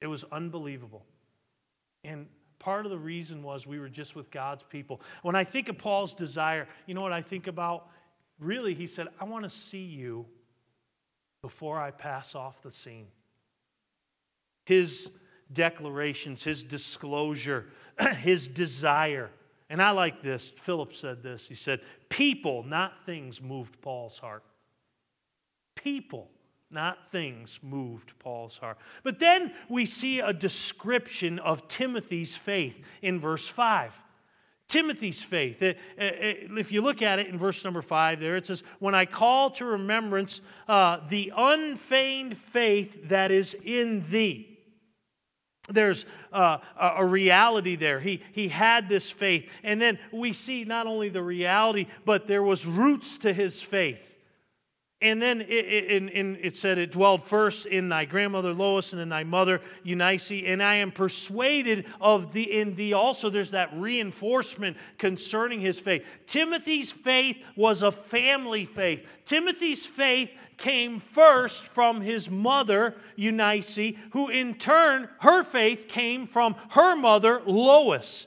It 0.00 0.08
was 0.08 0.24
unbelievable. 0.32 1.04
And 2.02 2.26
part 2.58 2.86
of 2.86 2.90
the 2.90 2.98
reason 2.98 3.40
was 3.40 3.68
we 3.68 3.78
were 3.78 3.88
just 3.88 4.16
with 4.16 4.32
God's 4.32 4.64
people. 4.64 5.00
When 5.22 5.36
I 5.36 5.44
think 5.44 5.68
of 5.68 5.78
Paul's 5.78 6.14
desire, 6.14 6.66
you 6.86 6.94
know 6.94 7.02
what 7.02 7.12
I 7.12 7.22
think 7.22 7.46
about? 7.46 7.88
Really, 8.40 8.74
he 8.74 8.86
said, 8.86 9.08
I 9.20 9.24
want 9.24 9.44
to 9.44 9.50
see 9.50 9.84
you 9.84 10.26
before 11.42 11.78
I 11.78 11.90
pass 11.90 12.34
off 12.34 12.62
the 12.62 12.72
scene. 12.72 13.06
His 14.66 15.10
declarations, 15.52 16.42
his 16.44 16.62
disclosure, 16.62 17.66
his 18.20 18.48
desire. 18.48 19.30
And 19.68 19.82
I 19.82 19.90
like 19.90 20.22
this. 20.22 20.52
Philip 20.62 20.94
said 20.94 21.22
this. 21.22 21.46
He 21.46 21.54
said, 21.54 21.80
People, 22.08 22.62
not 22.62 23.04
things, 23.04 23.40
moved 23.42 23.80
Paul's 23.82 24.18
heart. 24.18 24.42
People, 25.76 26.30
not 26.70 26.98
things, 27.12 27.58
moved 27.62 28.12
Paul's 28.18 28.58
heart. 28.58 28.78
But 29.02 29.18
then 29.18 29.52
we 29.68 29.86
see 29.86 30.20
a 30.20 30.32
description 30.32 31.38
of 31.38 31.68
Timothy's 31.68 32.36
faith 32.36 32.80
in 33.02 33.20
verse 33.20 33.46
5. 33.48 33.92
Timothy's 34.70 35.20
faith. 35.20 35.56
If 35.60 36.70
you 36.70 36.80
look 36.80 37.02
at 37.02 37.18
it 37.18 37.26
in 37.26 37.38
verse 37.38 37.64
number 37.64 37.82
five, 37.82 38.20
there 38.20 38.36
it 38.36 38.46
says, 38.46 38.62
When 38.78 38.94
I 38.94 39.04
call 39.04 39.50
to 39.50 39.64
remembrance 39.64 40.40
uh, 40.68 40.98
the 41.08 41.32
unfeigned 41.36 42.38
faith 42.38 43.08
that 43.08 43.32
is 43.32 43.56
in 43.64 44.08
thee. 44.10 44.58
There's 45.68 46.06
uh, 46.32 46.58
a 46.78 47.04
reality 47.04 47.76
there. 47.76 48.00
He, 48.00 48.22
he 48.32 48.48
had 48.48 48.88
this 48.88 49.10
faith. 49.10 49.48
And 49.62 49.80
then 49.80 49.98
we 50.12 50.32
see 50.32 50.64
not 50.64 50.86
only 50.86 51.08
the 51.08 51.22
reality, 51.22 51.86
but 52.04 52.26
there 52.26 52.42
was 52.42 52.64
roots 52.64 53.18
to 53.18 53.32
his 53.32 53.60
faith. 53.60 54.09
And 55.02 55.20
then 55.20 55.40
it, 55.40 55.46
it, 55.48 56.02
it, 56.44 56.56
said, 56.58 56.76
It 56.76 56.92
dwelled 56.92 57.24
first 57.24 57.64
in 57.64 57.88
thy 57.88 58.04
grandmother 58.04 58.52
Lois 58.52 58.92
and 58.92 59.00
in 59.00 59.08
thy 59.08 59.24
mother 59.24 59.62
Eunice, 59.82 60.30
and 60.30 60.62
I 60.62 60.74
am 60.74 60.92
persuaded 60.92 61.86
of 62.02 62.34
the 62.34 62.60
in 62.60 62.74
thee 62.74 62.92
also. 62.92 63.30
There's 63.30 63.52
that 63.52 63.70
reinforcement 63.72 64.76
concerning 64.98 65.60
his 65.62 65.78
faith. 65.78 66.04
Timothy's 66.26 66.92
faith 66.92 67.38
was 67.56 67.82
a 67.82 67.90
family 67.90 68.66
faith. 68.66 69.06
Timothy's 69.24 69.86
faith 69.86 70.30
came 70.58 71.00
first 71.00 71.64
from 71.64 72.02
his 72.02 72.28
mother 72.28 72.94
Eunice, 73.16 73.94
who 74.10 74.28
in 74.28 74.54
turn, 74.54 75.08
her 75.20 75.42
faith 75.42 75.88
came 75.88 76.26
from 76.26 76.54
her 76.70 76.94
mother 76.94 77.40
Lois. 77.46 78.26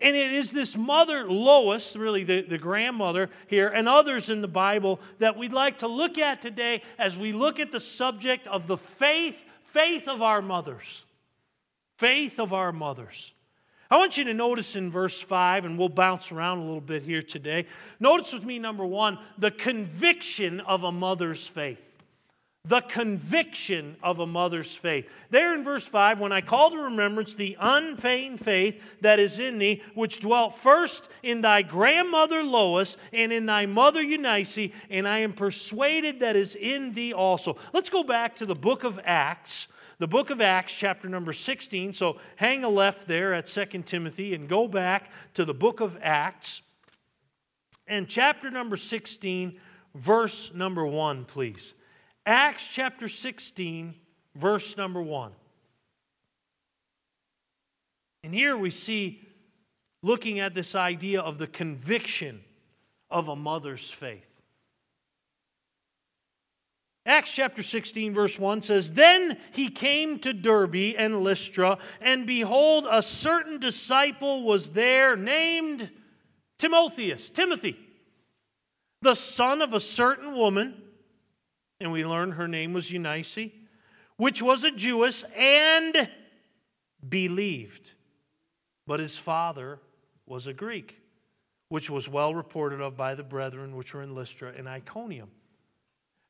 And 0.00 0.16
it 0.16 0.32
is 0.32 0.50
this 0.50 0.76
mother, 0.76 1.28
Lois, 1.30 1.96
really 1.96 2.24
the, 2.24 2.42
the 2.42 2.58
grandmother 2.58 3.30
here, 3.46 3.68
and 3.68 3.88
others 3.88 4.28
in 4.30 4.40
the 4.40 4.48
Bible 4.48 5.00
that 5.18 5.36
we'd 5.36 5.52
like 5.52 5.78
to 5.80 5.88
look 5.88 6.18
at 6.18 6.42
today 6.42 6.82
as 6.98 7.16
we 7.16 7.32
look 7.32 7.60
at 7.60 7.72
the 7.72 7.80
subject 7.80 8.46
of 8.46 8.66
the 8.66 8.76
faith, 8.76 9.36
faith 9.72 10.08
of 10.08 10.20
our 10.20 10.42
mothers. 10.42 11.04
Faith 11.96 12.40
of 12.40 12.52
our 12.52 12.72
mothers. 12.72 13.32
I 13.90 13.96
want 13.96 14.16
you 14.16 14.24
to 14.24 14.34
notice 14.34 14.74
in 14.74 14.90
verse 14.90 15.20
5, 15.20 15.64
and 15.64 15.78
we'll 15.78 15.88
bounce 15.88 16.32
around 16.32 16.58
a 16.58 16.64
little 16.64 16.80
bit 16.80 17.02
here 17.02 17.22
today. 17.22 17.66
Notice 18.00 18.32
with 18.32 18.44
me, 18.44 18.58
number 18.58 18.84
one, 18.84 19.18
the 19.38 19.52
conviction 19.52 20.60
of 20.60 20.82
a 20.82 20.90
mother's 20.90 21.46
faith 21.46 21.78
the 22.66 22.80
conviction 22.80 23.96
of 24.02 24.20
a 24.20 24.26
mother's 24.26 24.74
faith. 24.74 25.06
There 25.28 25.54
in 25.54 25.64
verse 25.64 25.86
5, 25.86 26.18
when 26.18 26.32
I 26.32 26.40
call 26.40 26.70
to 26.70 26.78
remembrance 26.78 27.34
the 27.34 27.58
unfeigned 27.60 28.40
faith 28.40 28.80
that 29.02 29.18
is 29.18 29.38
in 29.38 29.58
thee, 29.58 29.82
which 29.94 30.20
dwelt 30.20 30.58
first 30.58 31.06
in 31.22 31.42
thy 31.42 31.60
grandmother 31.60 32.42
Lois 32.42 32.96
and 33.12 33.32
in 33.32 33.44
thy 33.44 33.66
mother 33.66 34.00
Eunice, 34.00 34.70
and 34.88 35.06
I 35.06 35.18
am 35.18 35.34
persuaded 35.34 36.20
that 36.20 36.36
is 36.36 36.54
in 36.54 36.94
thee 36.94 37.12
also. 37.12 37.58
Let's 37.74 37.90
go 37.90 38.02
back 38.02 38.36
to 38.36 38.46
the 38.46 38.54
book 38.54 38.82
of 38.82 38.98
Acts. 39.04 39.66
The 39.98 40.08
book 40.08 40.30
of 40.30 40.40
Acts, 40.40 40.72
chapter 40.72 41.06
number 41.08 41.34
16. 41.34 41.92
So 41.92 42.18
hang 42.36 42.64
a 42.64 42.68
left 42.70 43.06
there 43.06 43.34
at 43.34 43.46
2 43.46 43.82
Timothy 43.82 44.34
and 44.34 44.48
go 44.48 44.66
back 44.66 45.10
to 45.34 45.44
the 45.44 45.54
book 45.54 45.80
of 45.80 45.98
Acts. 46.00 46.62
And 47.86 48.08
chapter 48.08 48.50
number 48.50 48.78
16, 48.78 49.60
verse 49.94 50.50
number 50.54 50.86
1, 50.86 51.26
please. 51.26 51.74
Acts 52.26 52.66
chapter 52.72 53.08
16, 53.08 53.94
verse 54.34 54.76
number 54.76 55.02
1. 55.02 55.32
And 58.22 58.32
here 58.32 58.56
we 58.56 58.70
see, 58.70 59.20
looking 60.02 60.40
at 60.40 60.54
this 60.54 60.74
idea 60.74 61.20
of 61.20 61.36
the 61.36 61.46
conviction 61.46 62.40
of 63.10 63.28
a 63.28 63.36
mother's 63.36 63.90
faith. 63.90 64.24
Acts 67.04 67.32
chapter 67.32 67.62
16, 67.62 68.14
verse 68.14 68.38
1 68.38 68.62
says, 68.62 68.92
Then 68.92 69.36
he 69.52 69.68
came 69.68 70.18
to 70.20 70.32
Derbe 70.32 70.94
and 70.96 71.22
Lystra, 71.22 71.76
and 72.00 72.26
behold, 72.26 72.86
a 72.90 73.02
certain 73.02 73.58
disciple 73.58 74.44
was 74.44 74.70
there 74.70 75.14
named 75.14 75.90
Timotheus, 76.58 77.28
Timothy, 77.28 77.76
the 79.02 79.14
son 79.14 79.60
of 79.60 79.74
a 79.74 79.80
certain 79.80 80.34
woman 80.34 80.83
and 81.80 81.92
we 81.92 82.04
learn 82.04 82.32
her 82.32 82.48
name 82.48 82.72
was 82.72 82.90
Eunice, 82.90 83.50
which 84.16 84.42
was 84.42 84.64
a 84.64 84.70
Jewess 84.70 85.24
and 85.36 86.08
believed. 87.08 87.90
But 88.86 89.00
his 89.00 89.16
father 89.16 89.80
was 90.26 90.46
a 90.46 90.52
Greek, 90.52 90.98
which 91.68 91.90
was 91.90 92.08
well 92.08 92.34
reported 92.34 92.80
of 92.80 92.96
by 92.96 93.14
the 93.14 93.22
brethren 93.22 93.76
which 93.76 93.94
were 93.94 94.02
in 94.02 94.14
Lystra 94.14 94.52
and 94.56 94.68
Iconium. 94.68 95.30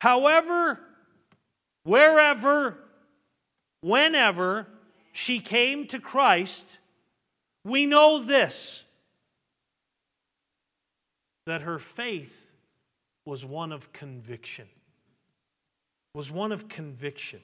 However, 0.01 0.81
wherever, 1.85 2.79
whenever 3.81 4.67
she 5.13 5.41
came 5.41 5.87
to 5.89 6.01
Christ, 6.01 6.67
we 7.65 7.87
know 7.87 8.23
this 8.23 8.83
that 11.47 11.63
her 11.63 11.79
faith 11.79 12.51
was 13.27 13.45
one 13.45 13.71
of 13.71 13.93
conviction 13.93 14.67
was 16.15 16.31
one 16.31 16.53
of 16.53 16.69
conviction. 16.69 17.41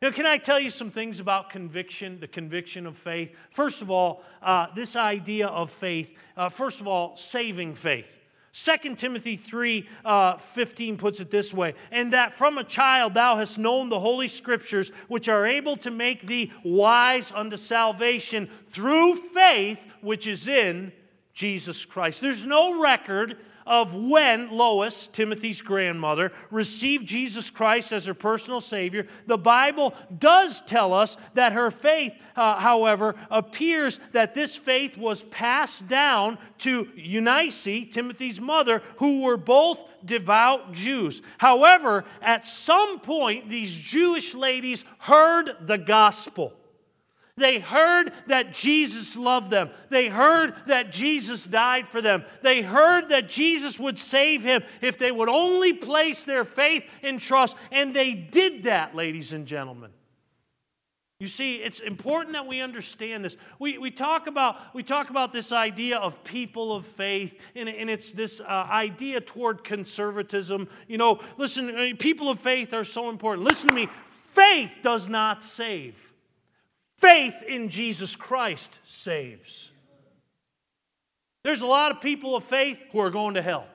Now, 0.00 0.12
can 0.12 0.24
I 0.24 0.38
tell 0.38 0.60
you 0.60 0.70
some 0.70 0.92
things 0.92 1.18
about 1.18 1.50
conviction, 1.50 2.20
the 2.20 2.28
conviction 2.28 2.86
of 2.86 2.96
faith? 2.96 3.34
First 3.50 3.82
of 3.82 3.90
all, 3.90 4.22
uh, 4.40 4.68
this 4.72 4.94
idea 4.94 5.48
of 5.48 5.72
faith, 5.72 6.08
uh, 6.36 6.48
first 6.48 6.80
of 6.80 6.86
all, 6.86 7.16
saving 7.16 7.74
faith. 7.74 8.06
2 8.52 8.94
Timothy 8.94 9.36
3 9.36 9.88
uh, 10.04 10.38
15 10.38 10.96
puts 10.96 11.20
it 11.20 11.30
this 11.30 11.52
way 11.52 11.74
And 11.90 12.12
that 12.12 12.34
from 12.34 12.56
a 12.58 12.64
child 12.64 13.14
thou 13.14 13.36
hast 13.36 13.58
known 13.58 13.88
the 13.88 13.98
holy 13.98 14.28
scriptures, 14.28 14.92
which 15.08 15.28
are 15.28 15.44
able 15.44 15.76
to 15.78 15.90
make 15.90 16.26
thee 16.26 16.52
wise 16.62 17.32
unto 17.34 17.56
salvation 17.56 18.48
through 18.70 19.16
faith 19.16 19.80
which 20.00 20.28
is 20.28 20.46
in 20.46 20.92
Jesus 21.34 21.84
Christ. 21.84 22.20
There's 22.20 22.44
no 22.44 22.80
record 22.80 23.36
of 23.68 23.94
when 23.94 24.50
Lois, 24.50 25.08
Timothy's 25.12 25.60
grandmother, 25.60 26.32
received 26.50 27.06
Jesus 27.06 27.50
Christ 27.50 27.92
as 27.92 28.06
her 28.06 28.14
personal 28.14 28.60
Savior. 28.60 29.06
The 29.26 29.38
Bible 29.38 29.94
does 30.18 30.62
tell 30.62 30.94
us 30.94 31.16
that 31.34 31.52
her 31.52 31.70
faith, 31.70 32.14
uh, 32.34 32.58
however, 32.58 33.14
appears 33.30 34.00
that 34.12 34.34
this 34.34 34.56
faith 34.56 34.96
was 34.96 35.22
passed 35.24 35.86
down 35.86 36.38
to 36.58 36.88
Eunice, 36.96 37.64
Timothy's 37.92 38.40
mother, 38.40 38.82
who 38.96 39.20
were 39.20 39.36
both 39.36 39.78
devout 40.04 40.72
Jews. 40.72 41.20
However, 41.36 42.04
at 42.22 42.46
some 42.46 43.00
point, 43.00 43.50
these 43.50 43.72
Jewish 43.72 44.34
ladies 44.34 44.84
heard 44.98 45.50
the 45.60 45.78
gospel. 45.78 46.54
They 47.38 47.60
heard 47.60 48.12
that 48.26 48.52
Jesus 48.52 49.16
loved 49.16 49.50
them. 49.50 49.70
They 49.88 50.08
heard 50.08 50.54
that 50.66 50.92
Jesus 50.92 51.44
died 51.44 51.88
for 51.88 52.02
them. 52.02 52.24
They 52.42 52.62
heard 52.62 53.08
that 53.10 53.28
Jesus 53.28 53.78
would 53.78 53.98
save 53.98 54.42
him 54.42 54.62
if 54.80 54.98
they 54.98 55.10
would 55.10 55.28
only 55.28 55.72
place 55.72 56.24
their 56.24 56.44
faith 56.44 56.84
and 57.02 57.20
trust. 57.20 57.56
And 57.72 57.94
they 57.94 58.12
did 58.14 58.64
that, 58.64 58.94
ladies 58.94 59.32
and 59.32 59.46
gentlemen. 59.46 59.90
You 61.20 61.26
see, 61.26 61.56
it's 61.56 61.80
important 61.80 62.34
that 62.34 62.46
we 62.46 62.60
understand 62.60 63.24
this. 63.24 63.36
We, 63.58 63.76
we, 63.76 63.90
talk, 63.90 64.28
about, 64.28 64.72
we 64.72 64.84
talk 64.84 65.10
about 65.10 65.32
this 65.32 65.50
idea 65.50 65.98
of 65.98 66.22
people 66.22 66.72
of 66.72 66.86
faith, 66.86 67.36
and, 67.56 67.68
and 67.68 67.90
it's 67.90 68.12
this 68.12 68.40
uh, 68.40 68.44
idea 68.44 69.20
toward 69.20 69.64
conservatism. 69.64 70.68
You 70.86 70.98
know, 70.98 71.20
listen, 71.36 71.96
people 71.96 72.30
of 72.30 72.38
faith 72.38 72.72
are 72.72 72.84
so 72.84 73.10
important. 73.10 73.44
Listen 73.44 73.68
to 73.70 73.74
me 73.74 73.88
faith 74.32 74.70
does 74.84 75.08
not 75.08 75.42
save. 75.42 75.96
Faith 76.98 77.42
in 77.46 77.68
Jesus 77.68 78.16
Christ 78.16 78.70
saves. 78.84 79.70
There's 81.44 81.60
a 81.60 81.66
lot 81.66 81.92
of 81.92 82.00
people 82.00 82.36
of 82.36 82.44
faith 82.44 82.78
who 82.92 83.00
are 83.00 83.10
going 83.10 83.34
to 83.34 83.42
hell. 83.42 83.66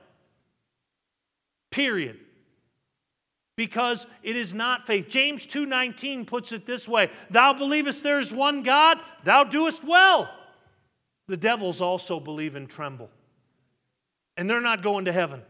Period. 1.72 2.20
Because 3.56 4.06
it 4.24 4.36
is 4.36 4.54
not 4.54 4.88
faith. 4.88 5.10
James 5.10 5.46
2:19 5.46 6.26
puts 6.26 6.52
it 6.52 6.66
this 6.66 6.88
way, 6.88 7.12
"Thou 7.30 7.54
believest 7.54 8.04
there 8.04 8.20
is 8.20 8.34
one 8.34 8.64
God, 8.64 9.00
thou 9.24 9.44
doest 9.44 9.84
well." 9.84 10.30
The 11.28 11.38
devils 11.38 11.80
also 11.80 12.20
believe 12.20 12.56
and 12.56 12.70
tremble. 12.70 13.10
And 14.36 14.50
they're 14.50 14.60
not 14.60 14.82
going 14.82 15.06
to 15.06 15.14
heaven. 15.14 15.46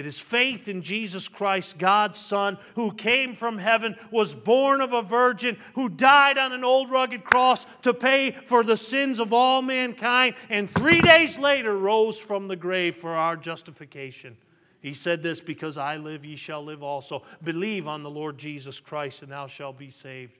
It 0.00 0.06
is 0.06 0.18
faith 0.18 0.66
in 0.66 0.80
Jesus 0.80 1.28
Christ, 1.28 1.76
God's 1.76 2.18
Son, 2.18 2.56
who 2.74 2.90
came 2.90 3.36
from 3.36 3.58
heaven, 3.58 3.96
was 4.10 4.34
born 4.34 4.80
of 4.80 4.94
a 4.94 5.02
virgin, 5.02 5.58
who 5.74 5.90
died 5.90 6.38
on 6.38 6.54
an 6.54 6.64
old 6.64 6.90
rugged 6.90 7.22
cross 7.22 7.66
to 7.82 7.92
pay 7.92 8.30
for 8.30 8.64
the 8.64 8.78
sins 8.78 9.20
of 9.20 9.34
all 9.34 9.60
mankind, 9.60 10.36
and 10.48 10.70
three 10.70 11.02
days 11.02 11.38
later 11.38 11.76
rose 11.76 12.18
from 12.18 12.48
the 12.48 12.56
grave 12.56 12.96
for 12.96 13.14
our 13.14 13.36
justification. 13.36 14.38
He 14.80 14.94
said 14.94 15.22
this 15.22 15.38
because 15.38 15.76
I 15.76 15.98
live, 15.98 16.24
ye 16.24 16.34
shall 16.34 16.64
live 16.64 16.82
also. 16.82 17.22
Believe 17.44 17.86
on 17.86 18.02
the 18.02 18.08
Lord 18.08 18.38
Jesus 18.38 18.80
Christ, 18.80 19.20
and 19.20 19.30
thou 19.30 19.48
shalt 19.48 19.78
be 19.78 19.90
saved. 19.90 20.39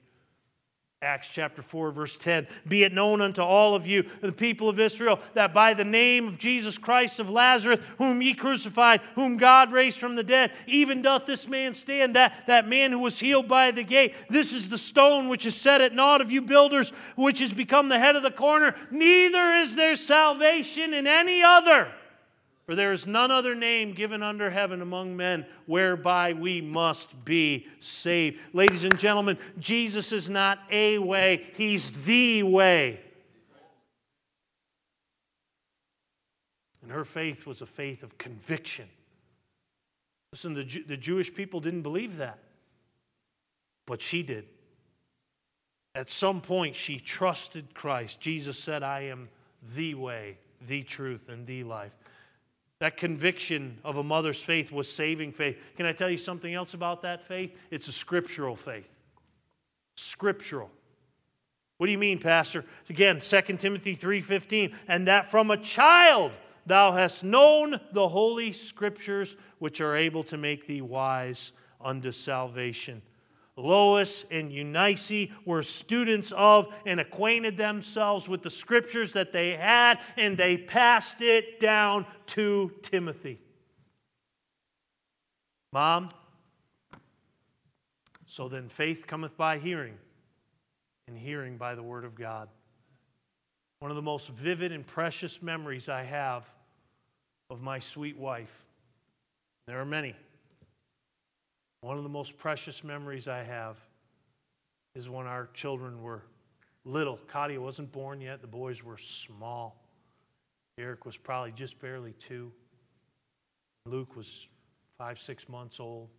Acts 1.03 1.29
chapter 1.33 1.63
4, 1.63 1.89
verse 1.89 2.15
10 2.15 2.45
Be 2.67 2.83
it 2.83 2.93
known 2.93 3.21
unto 3.21 3.41
all 3.41 3.73
of 3.73 3.87
you, 3.87 4.05
the 4.21 4.31
people 4.31 4.69
of 4.69 4.79
Israel, 4.79 5.19
that 5.33 5.51
by 5.51 5.73
the 5.73 5.83
name 5.83 6.27
of 6.27 6.37
Jesus 6.37 6.77
Christ 6.77 7.19
of 7.19 7.27
Nazareth, 7.27 7.81
whom 7.97 8.21
ye 8.21 8.35
crucified, 8.35 9.01
whom 9.15 9.37
God 9.37 9.71
raised 9.71 9.97
from 9.97 10.15
the 10.15 10.23
dead, 10.23 10.51
even 10.67 11.01
doth 11.01 11.25
this 11.25 11.47
man 11.47 11.73
stand, 11.73 12.15
that, 12.15 12.45
that 12.45 12.67
man 12.67 12.91
who 12.91 12.99
was 12.99 13.19
healed 13.19 13.47
by 13.47 13.71
the 13.71 13.81
gate. 13.81 14.13
This 14.29 14.53
is 14.53 14.69
the 14.69 14.77
stone 14.77 15.27
which 15.27 15.47
is 15.47 15.55
set 15.55 15.81
at 15.81 15.95
naught 15.95 16.21
of 16.21 16.31
you 16.31 16.39
builders, 16.39 16.93
which 17.15 17.39
has 17.39 17.51
become 17.51 17.89
the 17.89 17.97
head 17.97 18.15
of 18.15 18.21
the 18.21 18.29
corner. 18.29 18.75
Neither 18.91 19.55
is 19.55 19.73
there 19.73 19.95
salvation 19.95 20.93
in 20.93 21.07
any 21.07 21.41
other. 21.41 21.91
For 22.71 22.75
there 22.75 22.93
is 22.93 23.05
none 23.05 23.31
other 23.31 23.53
name 23.53 23.91
given 23.91 24.23
under 24.23 24.49
heaven 24.49 24.81
among 24.81 25.17
men 25.17 25.45
whereby 25.65 26.31
we 26.31 26.61
must 26.61 27.25
be 27.25 27.67
saved. 27.81 28.39
Ladies 28.53 28.85
and 28.85 28.97
gentlemen, 28.97 29.37
Jesus 29.59 30.13
is 30.13 30.29
not 30.29 30.57
a 30.71 30.97
way, 30.97 31.47
He's 31.55 31.91
the 32.05 32.43
way. 32.43 33.01
And 36.81 36.89
her 36.89 37.03
faith 37.03 37.45
was 37.45 37.59
a 37.59 37.65
faith 37.65 38.03
of 38.03 38.17
conviction. 38.17 38.87
Listen, 40.31 40.53
the, 40.53 40.63
the 40.87 40.95
Jewish 40.95 41.33
people 41.33 41.59
didn't 41.59 41.81
believe 41.81 42.15
that, 42.19 42.39
but 43.85 44.01
she 44.01 44.23
did. 44.23 44.45
At 45.93 46.09
some 46.09 46.39
point, 46.39 46.77
she 46.77 46.99
trusted 46.99 47.75
Christ. 47.75 48.21
Jesus 48.21 48.57
said, 48.57 48.81
I 48.81 49.01
am 49.01 49.27
the 49.75 49.93
way, 49.95 50.37
the 50.69 50.83
truth, 50.83 51.27
and 51.27 51.45
the 51.45 51.65
life. 51.65 51.91
That 52.81 52.97
conviction 52.97 53.77
of 53.83 53.97
a 53.97 54.03
mother's 54.03 54.41
faith 54.41 54.71
was 54.71 54.91
saving 54.91 55.33
faith. 55.33 55.55
Can 55.77 55.85
I 55.85 55.93
tell 55.93 56.09
you 56.09 56.17
something 56.17 56.51
else 56.51 56.73
about 56.73 57.03
that 57.03 57.27
faith? 57.27 57.55
It's 57.69 57.87
a 57.87 57.91
scriptural 57.91 58.55
faith. 58.55 58.89
Scriptural. 59.95 60.71
What 61.77 61.85
do 61.85 61.91
you 61.91 61.99
mean, 61.99 62.17
Pastor? 62.17 62.65
Again, 62.89 63.19
2 63.19 63.59
Timothy 63.59 63.93
3:15, 63.93 64.75
and 64.87 65.07
that 65.07 65.29
from 65.29 65.51
a 65.51 65.57
child 65.57 66.31
thou 66.65 66.91
hast 66.91 67.23
known 67.23 67.79
the 67.93 68.07
holy 68.07 68.51
scriptures 68.51 69.37
which 69.59 69.79
are 69.79 69.95
able 69.95 70.23
to 70.23 70.37
make 70.37 70.65
thee 70.65 70.81
wise 70.81 71.51
unto 71.79 72.11
salvation. 72.11 73.03
Lois 73.57 74.25
and 74.31 74.51
Eunice 74.51 75.29
were 75.45 75.61
students 75.61 76.31
of 76.35 76.67
and 76.85 76.99
acquainted 76.99 77.57
themselves 77.57 78.27
with 78.29 78.41
the 78.41 78.49
scriptures 78.49 79.11
that 79.13 79.33
they 79.33 79.51
had, 79.55 79.99
and 80.17 80.37
they 80.37 80.57
passed 80.57 81.21
it 81.21 81.59
down 81.59 82.05
to 82.27 82.71
Timothy. 82.81 83.39
Mom, 85.73 86.09
so 88.25 88.47
then 88.47 88.69
faith 88.69 89.05
cometh 89.05 89.35
by 89.35 89.57
hearing, 89.57 89.97
and 91.07 91.17
hearing 91.17 91.57
by 91.57 91.75
the 91.75 91.83
word 91.83 92.05
of 92.05 92.15
God. 92.15 92.47
One 93.79 93.91
of 93.91 93.95
the 93.95 94.01
most 94.01 94.29
vivid 94.29 94.71
and 94.71 94.85
precious 94.85 95.41
memories 95.41 95.89
I 95.89 96.03
have 96.03 96.45
of 97.49 97.61
my 97.61 97.79
sweet 97.79 98.17
wife. 98.17 98.65
There 99.67 99.79
are 99.79 99.85
many. 99.85 100.15
One 101.81 101.97
of 101.97 102.03
the 102.03 102.09
most 102.09 102.37
precious 102.37 102.83
memories 102.83 103.27
I 103.27 103.43
have 103.43 103.77
is 104.95 105.09
when 105.09 105.25
our 105.25 105.49
children 105.53 106.01
were 106.01 106.21
little. 106.85 107.17
Katia 107.31 107.59
wasn't 107.59 107.91
born 107.91 108.21
yet, 108.21 108.41
the 108.41 108.47
boys 108.47 108.83
were 108.83 108.97
small. 108.97 109.83
Eric 110.77 111.05
was 111.05 111.17
probably 111.17 111.51
just 111.51 111.79
barely 111.79 112.13
two. 112.13 112.51
Luke 113.85 114.15
was 114.15 114.47
five, 114.97 115.19
six 115.19 115.49
months 115.49 115.79
old. 115.79 116.09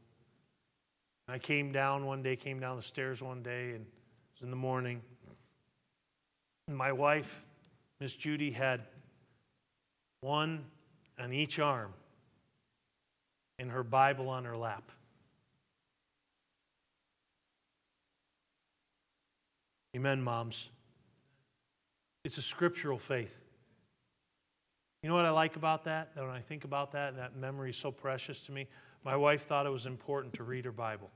I 1.28 1.38
came 1.38 1.70
down 1.70 2.06
one 2.06 2.22
day, 2.22 2.34
came 2.34 2.58
down 2.58 2.76
the 2.76 2.82
stairs 2.82 3.22
one 3.22 3.42
day, 3.42 3.70
and 3.70 3.80
it 3.80 3.92
was 4.34 4.42
in 4.42 4.50
the 4.50 4.56
morning. 4.56 5.00
My 6.68 6.90
wife, 6.90 7.44
Miss 8.00 8.14
Judy, 8.14 8.50
had 8.50 8.80
one 10.22 10.64
on 11.20 11.32
each 11.32 11.60
arm 11.60 11.92
and 13.58 13.70
her 13.70 13.84
Bible 13.84 14.28
on 14.28 14.44
her 14.44 14.56
lap. 14.56 14.90
Amen, 19.94 20.22
moms. 20.22 20.68
It's 22.24 22.38
a 22.38 22.42
scriptural 22.42 22.98
faith. 22.98 23.38
You 25.02 25.08
know 25.08 25.14
what 25.16 25.24
I 25.24 25.30
like 25.30 25.56
about 25.56 25.84
that? 25.84 26.12
When 26.14 26.30
I 26.30 26.40
think 26.40 26.64
about 26.64 26.92
that, 26.92 27.16
that 27.16 27.36
memory 27.36 27.70
is 27.70 27.76
so 27.76 27.90
precious 27.90 28.40
to 28.42 28.52
me. 28.52 28.68
My 29.04 29.16
wife 29.16 29.46
thought 29.46 29.66
it 29.66 29.70
was 29.70 29.86
important 29.86 30.32
to 30.34 30.44
read 30.44 30.64
her 30.64 30.72
Bible. 30.72 31.10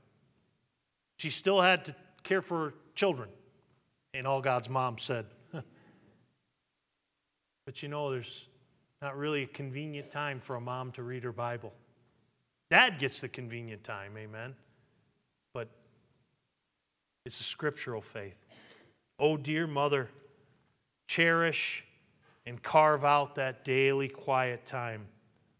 She 1.19 1.31
still 1.31 1.61
had 1.61 1.85
to 1.87 1.95
care 2.25 2.43
for 2.43 2.65
her 2.65 2.75
children, 2.95 3.29
and 4.12 4.27
all 4.27 4.43
God's 4.43 4.69
mom 4.69 4.99
said. 4.99 5.27
but 5.53 5.62
you 7.83 7.89
know, 7.89 8.11
there's 8.11 8.49
not 9.01 9.17
really 9.17 9.45
a 9.45 9.47
convenient 9.47 10.11
time 10.11 10.41
for 10.41 10.57
a 10.57 10.61
mom 10.61 10.91
to 10.93 11.05
read 11.05 11.23
her 11.23 11.33
Bible. 11.33 11.73
Dad 12.71 12.99
gets 12.99 13.21
the 13.21 13.29
convenient 13.29 13.85
time, 13.85 14.19
amen. 14.19 14.55
But 15.55 15.69
it's 17.25 17.39
a 17.41 17.45
scriptural 17.45 18.03
faith. 18.03 18.35
Oh, 19.19 19.37
dear 19.37 19.67
mother, 19.67 20.11
cherish 21.09 21.85
and 22.45 22.63
carve 22.63 23.05
out 23.05 23.37
that 23.37 23.65
daily 23.65 24.09
quiet 24.09 24.65
time 24.67 25.07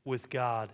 with 0.05 0.31
God. 0.31 0.71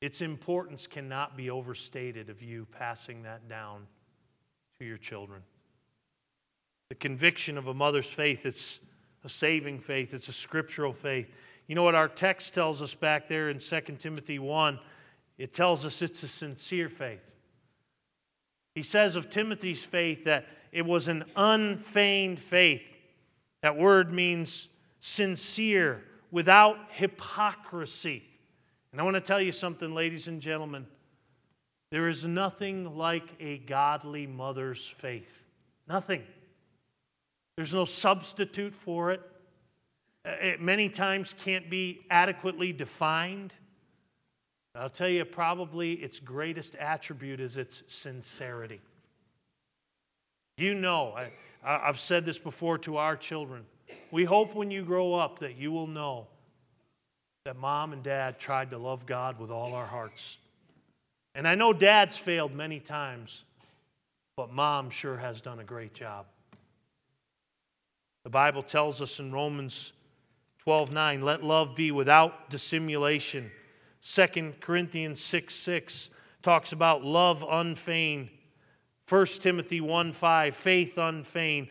Its 0.00 0.22
importance 0.22 0.86
cannot 0.86 1.36
be 1.36 1.50
overstated 1.50 2.30
of 2.30 2.42
you 2.42 2.66
passing 2.72 3.22
that 3.22 3.48
down 3.48 3.86
to 4.78 4.86
your 4.86 4.96
children. 4.96 5.42
The 6.88 6.94
conviction 6.94 7.58
of 7.58 7.68
a 7.68 7.74
mother's 7.74 8.06
faith, 8.06 8.46
it's 8.46 8.80
a 9.24 9.28
saving 9.28 9.80
faith, 9.80 10.14
it's 10.14 10.28
a 10.28 10.32
scriptural 10.32 10.92
faith. 10.92 11.28
You 11.68 11.74
know 11.74 11.82
what 11.82 11.94
our 11.94 12.08
text 12.08 12.54
tells 12.54 12.82
us 12.82 12.94
back 12.94 13.28
there 13.28 13.50
in 13.50 13.58
2 13.58 13.80
Timothy 13.98 14.38
1? 14.38 14.80
It 15.38 15.52
tells 15.52 15.84
us 15.84 16.02
it's 16.02 16.22
a 16.22 16.28
sincere 16.28 16.88
faith. 16.88 17.20
He 18.74 18.82
says 18.82 19.16
of 19.16 19.30
Timothy's 19.30 19.84
faith 19.84 20.24
that 20.24 20.46
it 20.72 20.86
was 20.86 21.08
an 21.08 21.24
unfeigned 21.36 22.38
faith. 22.38 22.82
That 23.62 23.76
word 23.76 24.12
means 24.12 24.68
sincere, 25.00 26.02
without 26.30 26.76
hypocrisy. 26.90 28.22
And 28.92 29.00
I 29.00 29.04
want 29.04 29.14
to 29.14 29.20
tell 29.20 29.40
you 29.40 29.52
something, 29.52 29.94
ladies 29.94 30.28
and 30.28 30.40
gentlemen. 30.40 30.86
There 31.90 32.08
is 32.08 32.24
nothing 32.24 32.96
like 32.96 33.28
a 33.40 33.58
godly 33.58 34.26
mother's 34.26 34.86
faith. 34.86 35.42
Nothing. 35.88 36.22
There's 37.56 37.74
no 37.74 37.84
substitute 37.84 38.74
for 38.74 39.10
it. 39.10 39.20
Uh, 40.24 40.30
it 40.40 40.60
many 40.60 40.88
times 40.88 41.34
can't 41.44 41.68
be 41.68 42.00
adequately 42.10 42.72
defined. 42.72 43.52
I'll 44.76 44.88
tell 44.88 45.08
you, 45.08 45.24
probably 45.24 45.94
its 45.94 46.20
greatest 46.20 46.76
attribute 46.76 47.40
is 47.40 47.56
its 47.56 47.82
sincerity. 47.88 48.80
You 50.56 50.74
know, 50.74 51.14
I, 51.16 51.30
I've 51.64 52.00
said 52.00 52.24
this 52.24 52.38
before 52.38 52.78
to 52.78 52.96
our 52.96 53.16
children. 53.16 53.64
We 54.10 54.24
hope 54.24 54.54
when 54.54 54.70
you 54.70 54.82
grow 54.82 55.14
up 55.14 55.40
that 55.40 55.56
you 55.56 55.72
will 55.72 55.86
know 55.86 56.26
that 57.44 57.56
mom 57.56 57.92
and 57.92 58.02
dad 58.02 58.38
tried 58.38 58.70
to 58.70 58.78
love 58.78 59.06
God 59.06 59.38
with 59.38 59.50
all 59.50 59.74
our 59.74 59.86
hearts. 59.86 60.36
And 61.34 61.46
I 61.46 61.54
know 61.54 61.72
dad's 61.72 62.16
failed 62.16 62.52
many 62.52 62.80
times, 62.80 63.44
but 64.36 64.52
mom 64.52 64.90
sure 64.90 65.16
has 65.16 65.40
done 65.40 65.60
a 65.60 65.64
great 65.64 65.94
job. 65.94 66.26
The 68.24 68.30
Bible 68.30 68.62
tells 68.62 69.00
us 69.00 69.18
in 69.18 69.32
Romans 69.32 69.92
12 70.64 70.92
9, 70.92 71.22
let 71.22 71.42
love 71.42 71.74
be 71.74 71.90
without 71.90 72.50
dissimulation. 72.50 73.50
2 74.04 74.54
Corinthians 74.60 75.22
6 75.22 75.54
6 75.54 76.10
talks 76.42 76.72
about 76.72 77.04
love 77.04 77.44
unfeigned. 77.48 78.28
1 79.10 79.26
Timothy 79.40 79.80
1 79.80 80.12
5, 80.12 80.54
faith 80.54 80.96
unfeigned. 80.96 81.66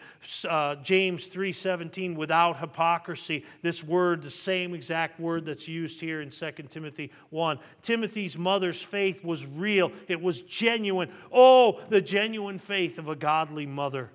Uh, 0.48 0.76
James 0.76 1.28
3 1.28 1.54
17, 1.54 2.16
without 2.16 2.60
hypocrisy. 2.60 3.46
This 3.62 3.82
word, 3.82 4.22
the 4.22 4.30
same 4.30 4.74
exact 4.74 5.22
word 5.22 5.46
that's 5.46 5.66
used 5.66 6.02
here 6.02 6.20
in 6.20 6.32
2 6.32 6.52
Timothy 6.70 7.14
1. 7.30 7.58
Timothy's 7.82 8.38
mother's 8.38 8.82
faith 8.82 9.24
was 9.24 9.46
real, 9.46 9.94
it 10.10 10.20
was 10.20 10.42
genuine. 10.42 11.10
Oh, 11.32 11.80
the 11.88 12.02
genuine 12.02 12.60
faith 12.60 13.00
of 13.00 13.08
a 13.08 13.16
godly 13.16 13.66
mother. 13.66 14.10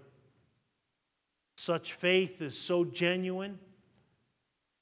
Such 1.57 1.95
faith 1.95 2.43
is 2.43 2.59
so 2.59 2.85
genuine 2.85 3.59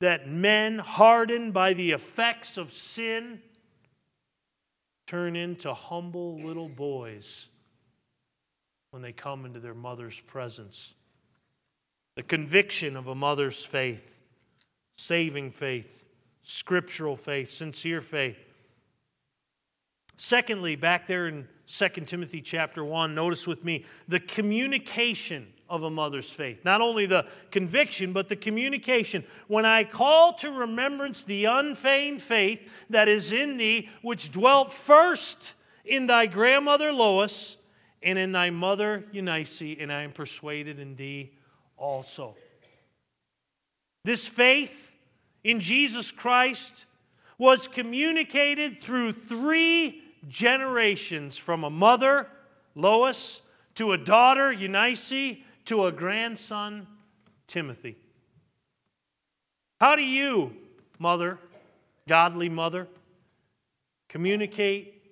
that 0.01 0.29
men 0.29 0.81
hardened 0.81 1.55
by 1.55 1.75
the 1.75 1.93
effects 1.93 2.57
of 2.57 2.73
sin 2.73 3.41
turn 5.07 5.37
into 5.37 5.73
humble 5.73 6.43
little 6.43 6.69
boys 6.69 7.47
when 8.93 9.01
they 9.01 9.13
come 9.13 9.47
into 9.47 9.59
their 9.59 9.75
mother's 9.75 10.21
presence. 10.21 10.93
The 12.15 12.23
conviction 12.23 12.95
of 12.95 13.07
a 13.07 13.15
mother's 13.15 13.65
faith, 13.65 14.05
saving 14.97 15.53
faith, 15.53 16.05
scriptural 16.43 17.17
faith, 17.17 17.51
sincere 17.51 18.03
faith. 18.03 18.37
Secondly, 20.19 20.77
back 20.77 21.07
there 21.09 21.27
in 21.27 21.49
2 21.67 21.89
Timothy 22.05 22.43
chapter 22.43 22.85
1, 22.85 23.15
notice 23.15 23.47
with 23.47 23.65
me 23.65 23.87
the 24.09 24.21
communication 24.21 25.47
of 25.71 25.85
a 25.85 25.91
mother's 25.91 26.29
faith. 26.29 26.59
Not 26.63 26.83
only 26.83 27.07
the 27.07 27.25
conviction, 27.51 28.13
but 28.13 28.29
the 28.29 28.37
communication. 28.37 29.25
When 29.49 29.65
I 29.65 29.85
call 29.85 30.35
to 30.35 30.51
remembrance 30.51 31.23
the 31.23 31.47
unfeigned 31.47 32.23
faith 32.23 32.61
that 32.91 33.09
is 33.09 33.33
in 33.33 33.57
thee, 33.57 33.89
which 34.03 34.31
dwelt 34.31 34.71
first 34.71 35.55
in 35.83 36.09
thy 36.09 36.27
grandmother 36.27 36.93
Lois 36.93 37.57
and 38.05 38.19
in 38.19 38.33
thy 38.33 38.51
mother 38.51 39.05
Eunice, 39.13 39.61
and 39.61 39.93
I 39.93 40.03
am 40.03 40.13
persuaded 40.13 40.79
in 40.79 40.97
thee 40.97 41.33
also. 41.77 42.35
This 44.05 44.27
faith 44.27 44.91
in 45.45 45.61
Jesus 45.61 46.11
Christ 46.11 46.87
was 47.39 47.69
communicated 47.69 48.81
through 48.81 49.13
three 49.13 50.03
generations 50.29 51.37
from 51.37 51.65
a 51.65 51.71
mother, 51.71 52.29
Lois, 52.75 53.41
to 53.75 53.93
a 53.93 53.99
daughter, 53.99 54.53
Eunice, 54.53 55.39
to 55.65 55.87
a 55.87 55.93
grandson, 55.93 56.87
Timothy. 57.47 57.97
How 59.81 59.97
do 59.97 60.03
you, 60.03 60.53
mother, 60.99 61.39
godly 62.07 62.49
mother, 62.49 62.87
communicate 64.09 65.03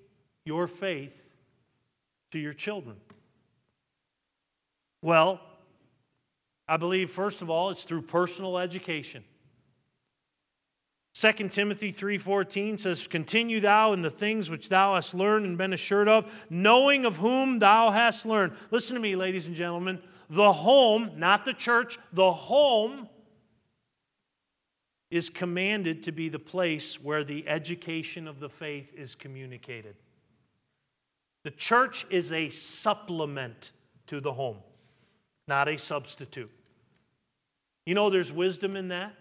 your 0.45 0.69
faith 0.69 1.20
to 2.33 2.39
your 2.39 2.55
children? 2.55 2.97
Well, 5.03 5.41
I 6.69 6.77
believe, 6.77 7.11
first 7.11 7.43
of 7.43 7.51
all, 7.51 7.71
it's 7.71 7.85
through 7.85 8.03
personal 8.03 8.59
education. 8.59 9.25
2 11.15 11.51
Timothy 11.51 11.91
3:14 11.93 12.79
says 12.79 13.07
continue 13.09 13.61
thou 13.61 13.93
in 13.93 14.03
the 14.03 14.11
things 14.11 14.49
which 14.49 14.69
thou 14.69 14.95
hast 14.95 15.13
learned 15.13 15.45
and 15.45 15.59
been 15.59 15.73
assured 15.73 16.09
of 16.09 16.31
knowing 16.49 17.05
of 17.05 17.17
whom 17.17 17.59
thou 17.59 17.91
hast 17.91 18.25
learned. 18.25 18.53
Listen 18.71 18.95
to 18.95 19.01
me 19.01 19.17
ladies 19.17 19.49
and 19.49 19.57
gentlemen, 19.57 20.01
the 20.29 20.53
home, 20.53 21.11
not 21.17 21.45
the 21.45 21.53
church, 21.53 21.99
the 22.13 22.33
home 22.33 23.09
is 25.11 25.29
commanded 25.29 26.05
to 26.05 26.13
be 26.13 26.29
the 26.29 26.39
place 26.39 27.01
where 27.01 27.25
the 27.25 27.47
education 27.49 28.29
of 28.29 28.39
the 28.39 28.49
faith 28.49 28.93
is 28.95 29.17
communicated. 29.17 29.97
The 31.45 31.51
church 31.51 32.07
is 32.11 32.33
a 32.33 32.51
supplement 32.51 33.73
to 34.09 34.21
the 34.21 34.33
home, 34.33 34.59
not 35.49 35.69
a 35.69 35.79
substitute. 35.79 36.51
You 37.87 37.95
know, 37.95 38.11
there's 38.11 38.33
wisdom 38.33 38.77
in 38.77 38.89
that. 38.89 39.15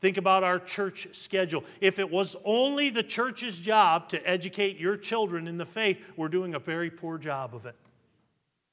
Think 0.00 0.16
about 0.16 0.42
our 0.42 0.58
church 0.58 1.08
schedule. 1.12 1.62
If 1.80 1.98
it 1.98 2.10
was 2.10 2.34
only 2.44 2.90
the 2.90 3.02
church's 3.02 3.58
job 3.58 4.08
to 4.08 4.28
educate 4.28 4.78
your 4.78 4.96
children 4.96 5.46
in 5.46 5.58
the 5.58 5.66
faith, 5.66 5.98
we're 6.16 6.28
doing 6.28 6.54
a 6.54 6.58
very 6.58 6.90
poor 6.90 7.18
job 7.18 7.54
of 7.54 7.66
it 7.66 7.76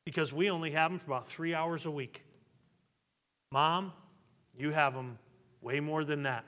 because 0.05 0.31
we 0.31 0.49
only 0.49 0.71
have 0.71 0.89
them 0.89 0.99
for 0.99 1.07
about 1.07 1.27
three 1.27 1.53
hours 1.53 1.85
a 1.85 1.91
week. 1.91 2.23
Mom, 3.51 3.91
you 4.57 4.71
have 4.71 4.93
them 4.93 5.17
way 5.61 5.81
more 5.81 6.05
than 6.05 6.23
that. 6.23 6.45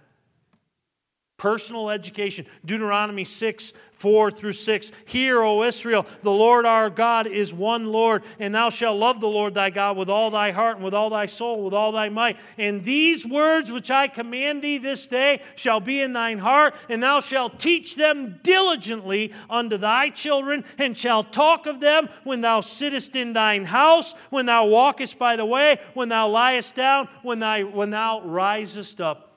Personal 1.40 1.90
education. 1.90 2.46
Deuteronomy 2.66 3.24
6, 3.24 3.72
4 3.94 4.30
through 4.30 4.52
6. 4.52 4.92
Hear, 5.06 5.42
O 5.42 5.64
Israel, 5.64 6.06
the 6.22 6.30
Lord 6.32 6.66
our 6.66 6.90
God 6.90 7.28
is 7.28 7.54
one 7.54 7.86
Lord, 7.86 8.24
and 8.40 8.54
thou 8.54 8.70
shalt 8.70 9.00
love 9.00 9.22
the 9.22 9.30
Lord 9.30 9.54
thy 9.54 9.70
God 9.70 9.96
with 9.96 10.10
all 10.10 10.32
thy 10.32 10.52
heart, 10.52 10.76
and 10.76 10.84
with 10.84 10.94
all 10.94 11.10
thy 11.10 11.28
soul, 11.28 11.64
with 11.64 11.74
all 11.74 11.94
thy 11.94 12.10
might. 12.10 12.36
And 12.58 12.84
these 12.84 13.26
words 13.26 13.72
which 13.72 13.90
I 13.90 14.10
command 14.10 14.62
thee 14.62 14.80
this 14.80 15.08
day 15.08 15.42
shall 15.56 15.80
be 15.80 16.02
in 16.02 16.12
thine 16.12 16.40
heart, 16.40 16.76
and 16.90 17.02
thou 17.02 17.22
shalt 17.22 17.58
teach 17.58 17.96
them 17.96 18.42
diligently 18.44 19.32
unto 19.50 19.78
thy 19.78 20.10
children, 20.10 20.66
and 20.78 20.98
shalt 20.98 21.32
talk 21.32 21.68
of 21.68 21.80
them 21.80 22.10
when 22.26 22.42
thou 22.42 22.60
sittest 22.60 23.16
in 23.16 23.32
thine 23.32 23.64
house, 23.64 24.14
when 24.30 24.46
thou 24.46 24.66
walkest 24.66 25.18
by 25.18 25.38
the 25.38 25.46
way, 25.46 25.80
when 25.94 26.10
thou 26.10 26.28
liest 26.28 26.76
down, 26.76 27.08
when 27.24 27.40
thou, 27.40 27.62
when 27.62 27.92
thou 27.92 28.20
risest 28.26 29.00
up. 29.00 29.29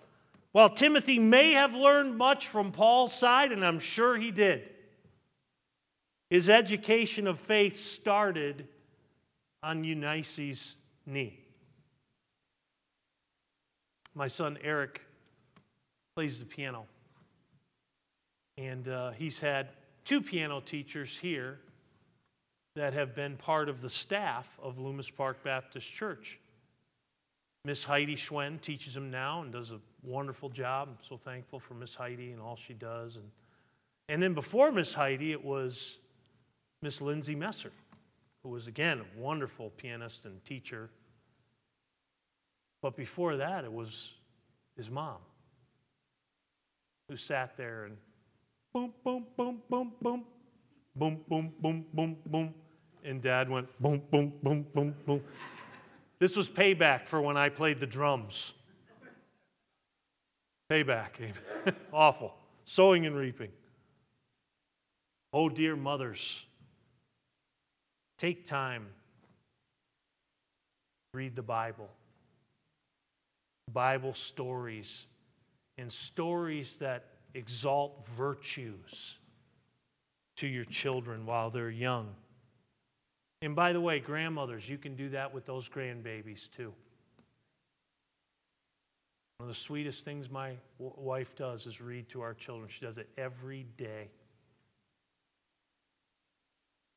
While 0.52 0.70
Timothy 0.70 1.18
may 1.18 1.52
have 1.52 1.74
learned 1.74 2.16
much 2.16 2.48
from 2.48 2.72
Paul's 2.72 3.14
side, 3.14 3.52
and 3.52 3.64
I'm 3.64 3.80
sure 3.80 4.16
he 4.16 4.30
did, 4.30 4.68
his 6.28 6.50
education 6.50 7.26
of 7.26 7.38
faith 7.38 7.76
started 7.76 8.68
on 9.62 9.82
Eunice's 9.82 10.76
knee. 11.06 11.38
My 14.14 14.28
son 14.28 14.58
Eric 14.62 15.00
plays 16.14 16.38
the 16.38 16.44
piano, 16.44 16.84
and 18.58 18.86
uh, 18.88 19.12
he's 19.12 19.40
had 19.40 19.70
two 20.04 20.20
piano 20.20 20.60
teachers 20.60 21.16
here 21.16 21.60
that 22.76 22.92
have 22.92 23.14
been 23.14 23.36
part 23.36 23.70
of 23.70 23.80
the 23.80 23.88
staff 23.88 24.48
of 24.62 24.78
Loomis 24.78 25.08
Park 25.08 25.42
Baptist 25.42 25.90
Church. 25.90 26.38
Miss 27.64 27.84
Heidi 27.84 28.16
Schwen 28.16 28.60
teaches 28.60 28.96
him 28.96 29.10
now 29.10 29.42
and 29.42 29.52
does 29.52 29.70
a 29.70 29.78
wonderful 30.02 30.48
job. 30.48 30.88
I'm 30.90 30.98
so 31.08 31.16
thankful 31.16 31.60
for 31.60 31.74
Miss 31.74 31.94
Heidi 31.94 32.32
and 32.32 32.40
all 32.40 32.56
she 32.56 32.74
does. 32.74 33.16
And, 33.16 33.24
and 34.08 34.22
then 34.22 34.34
before 34.34 34.72
Miss 34.72 34.92
Heidi, 34.92 35.32
it 35.32 35.44
was 35.44 35.98
Miss 36.82 37.00
Lindsay 37.00 37.34
Messer, 37.34 37.72
who 38.42 38.48
was, 38.48 38.66
again, 38.66 39.00
a 39.00 39.20
wonderful 39.20 39.70
pianist 39.70 40.24
and 40.24 40.44
teacher. 40.44 40.90
But 42.80 42.96
before 42.96 43.36
that, 43.36 43.64
it 43.64 43.72
was 43.72 44.10
his 44.76 44.90
mom, 44.90 45.18
who 47.08 47.16
sat 47.16 47.56
there 47.56 47.84
and 47.84 47.96
boom, 48.72 48.92
boom, 49.04 49.26
boom, 49.36 49.62
boom, 49.70 49.92
boom, 50.00 50.24
boom, 50.96 51.20
boom, 51.28 51.52
boom, 51.60 51.84
boom, 51.94 52.16
boom. 52.26 52.54
And 53.04 53.20
dad 53.20 53.48
went 53.48 53.68
boom, 53.80 54.02
boom, 54.10 54.32
boom, 54.42 54.66
boom, 54.74 54.94
boom. 55.06 55.22
This 56.18 56.36
was 56.36 56.48
payback 56.48 57.06
for 57.06 57.20
when 57.20 57.36
I 57.36 57.48
played 57.48 57.80
the 57.80 57.86
drums. 57.86 58.52
Payback. 60.72 61.34
Awful. 61.92 62.34
Sowing 62.64 63.04
and 63.04 63.14
reaping. 63.14 63.50
Oh, 65.34 65.50
dear 65.50 65.76
mothers, 65.76 66.46
take 68.16 68.46
time. 68.46 68.86
Read 71.12 71.36
the 71.36 71.42
Bible. 71.42 71.90
Bible 73.70 74.14
stories 74.14 75.04
and 75.76 75.92
stories 75.92 76.76
that 76.80 77.04
exalt 77.34 78.06
virtues 78.16 79.16
to 80.38 80.46
your 80.46 80.64
children 80.64 81.26
while 81.26 81.50
they're 81.50 81.68
young. 81.68 82.08
And 83.42 83.54
by 83.54 83.74
the 83.74 83.80
way, 83.80 84.00
grandmothers, 84.00 84.66
you 84.66 84.78
can 84.78 84.96
do 84.96 85.10
that 85.10 85.34
with 85.34 85.44
those 85.44 85.68
grandbabies 85.68 86.50
too. 86.50 86.72
One 89.42 89.48
of 89.48 89.56
the 89.56 89.60
sweetest 89.60 90.04
things 90.04 90.30
my 90.30 90.52
w- 90.78 90.94
wife 90.96 91.34
does 91.34 91.66
is 91.66 91.80
read 91.80 92.08
to 92.10 92.20
our 92.20 92.32
children. 92.32 92.68
She 92.70 92.86
does 92.86 92.96
it 92.96 93.08
every 93.18 93.66
day. 93.76 94.08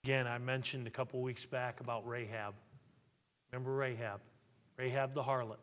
Again, 0.04 0.28
I 0.28 0.38
mentioned 0.38 0.86
a 0.86 0.92
couple 0.92 1.24
weeks 1.24 1.44
back 1.44 1.80
about 1.80 2.08
Rahab. 2.08 2.54
Remember 3.52 3.74
Rahab? 3.74 4.20
Rahab 4.78 5.16
the 5.16 5.24
harlot. 5.24 5.58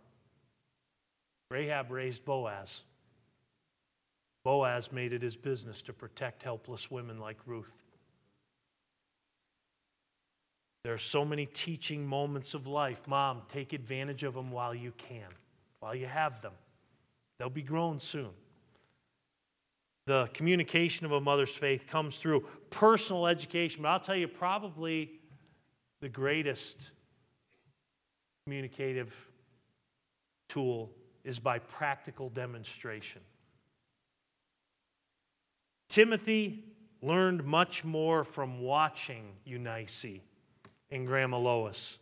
Rahab 1.52 1.92
raised 1.92 2.24
Boaz. 2.24 2.80
Boaz 4.42 4.90
made 4.90 5.12
it 5.12 5.22
his 5.22 5.36
business 5.36 5.82
to 5.82 5.92
protect 5.92 6.42
helpless 6.42 6.90
women 6.90 7.20
like 7.20 7.36
Ruth. 7.46 7.70
There 10.82 10.94
are 10.94 10.98
so 10.98 11.24
many 11.24 11.46
teaching 11.46 12.04
moments 12.04 12.54
of 12.54 12.66
life. 12.66 13.06
Mom, 13.06 13.42
take 13.48 13.72
advantage 13.72 14.24
of 14.24 14.34
them 14.34 14.50
while 14.50 14.74
you 14.74 14.92
can, 14.98 15.28
while 15.78 15.94
you 15.94 16.06
have 16.06 16.42
them. 16.42 16.54
They'll 17.42 17.50
be 17.50 17.60
grown 17.60 17.98
soon. 17.98 18.28
The 20.06 20.28
communication 20.32 21.06
of 21.06 21.10
a 21.10 21.20
mother's 21.20 21.50
faith 21.50 21.88
comes 21.88 22.18
through 22.18 22.46
personal 22.70 23.26
education, 23.26 23.82
but 23.82 23.88
I'll 23.88 23.98
tell 23.98 24.14
you, 24.14 24.28
probably 24.28 25.10
the 26.00 26.08
greatest 26.08 26.78
communicative 28.46 29.12
tool 30.50 30.92
is 31.24 31.40
by 31.40 31.58
practical 31.58 32.28
demonstration. 32.28 33.22
Timothy 35.88 36.62
learned 37.00 37.42
much 37.42 37.82
more 37.82 38.22
from 38.22 38.60
watching 38.60 39.32
Eunice 39.44 40.20
and 40.92 41.08
Grandma 41.08 41.38
Lois 41.38 41.98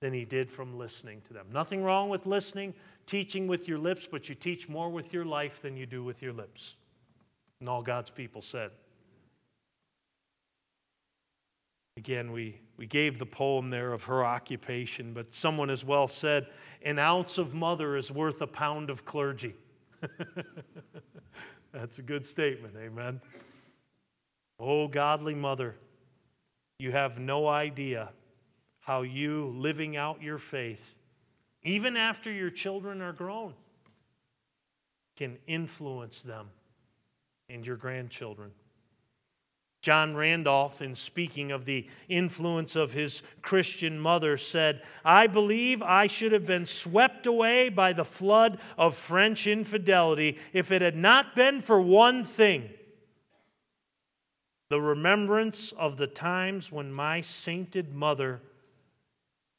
than 0.00 0.12
he 0.12 0.24
did 0.24 0.48
from 0.48 0.78
listening 0.78 1.20
to 1.22 1.32
them. 1.32 1.46
Nothing 1.52 1.82
wrong 1.82 2.10
with 2.10 2.26
listening, 2.26 2.74
teaching 3.06 3.46
with 3.46 3.68
your 3.68 3.78
lips, 3.78 4.06
but 4.10 4.28
you 4.28 4.34
teach 4.34 4.68
more 4.68 4.90
with 4.90 5.12
your 5.12 5.24
life 5.24 5.62
than 5.62 5.76
you 5.76 5.86
do 5.86 6.02
with 6.04 6.22
your 6.22 6.32
lips. 6.32 6.74
And 7.60 7.68
all 7.68 7.82
God's 7.82 8.10
people 8.10 8.42
said. 8.42 8.70
Again, 11.96 12.30
we, 12.30 12.60
we 12.76 12.86
gave 12.86 13.18
the 13.18 13.26
poem 13.26 13.70
there 13.70 13.92
of 13.92 14.02
her 14.04 14.24
occupation, 14.24 15.14
but 15.14 15.34
someone 15.34 15.70
as 15.70 15.82
well 15.82 16.06
said, 16.06 16.48
an 16.82 16.98
ounce 16.98 17.38
of 17.38 17.54
mother 17.54 17.96
is 17.96 18.12
worth 18.12 18.42
a 18.42 18.46
pound 18.46 18.90
of 18.90 19.06
clergy. 19.06 19.54
That's 21.72 21.98
a 21.98 22.02
good 22.02 22.26
statement, 22.26 22.74
amen. 22.78 23.20
Oh, 24.60 24.88
godly 24.88 25.34
mother, 25.34 25.74
you 26.78 26.92
have 26.92 27.18
no 27.18 27.48
idea 27.48 28.10
how 28.80 29.02
you 29.02 29.54
living 29.56 29.96
out 29.96 30.22
your 30.22 30.38
faith, 30.38 30.94
even 31.66 31.96
after 31.96 32.30
your 32.30 32.50
children 32.50 33.00
are 33.02 33.12
grown, 33.12 33.54
can 35.16 35.36
influence 35.46 36.22
them 36.22 36.48
and 37.48 37.66
your 37.66 37.76
grandchildren. 37.76 38.50
John 39.82 40.16
Randolph, 40.16 40.82
in 40.82 40.94
speaking 40.96 41.52
of 41.52 41.64
the 41.64 41.86
influence 42.08 42.74
of 42.74 42.92
his 42.92 43.22
Christian 43.40 44.00
mother, 44.00 44.36
said, 44.36 44.82
I 45.04 45.28
believe 45.28 45.80
I 45.80 46.08
should 46.08 46.32
have 46.32 46.44
been 46.44 46.66
swept 46.66 47.26
away 47.26 47.68
by 47.68 47.92
the 47.92 48.04
flood 48.04 48.58
of 48.76 48.96
French 48.96 49.46
infidelity 49.46 50.38
if 50.52 50.72
it 50.72 50.82
had 50.82 50.96
not 50.96 51.36
been 51.36 51.60
for 51.60 51.80
one 51.80 52.24
thing 52.24 52.70
the 54.68 54.80
remembrance 54.80 55.72
of 55.78 55.96
the 55.96 56.08
times 56.08 56.72
when 56.72 56.90
my 56.90 57.20
sainted 57.20 57.94
mother 57.94 58.40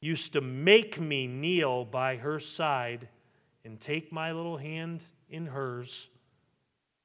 used 0.00 0.32
to 0.34 0.40
make 0.40 1.00
me 1.00 1.26
kneel 1.26 1.84
by 1.84 2.16
her 2.16 2.38
side 2.38 3.08
and 3.64 3.80
take 3.80 4.12
my 4.12 4.32
little 4.32 4.56
hand 4.56 5.02
in 5.30 5.46
hers 5.46 6.08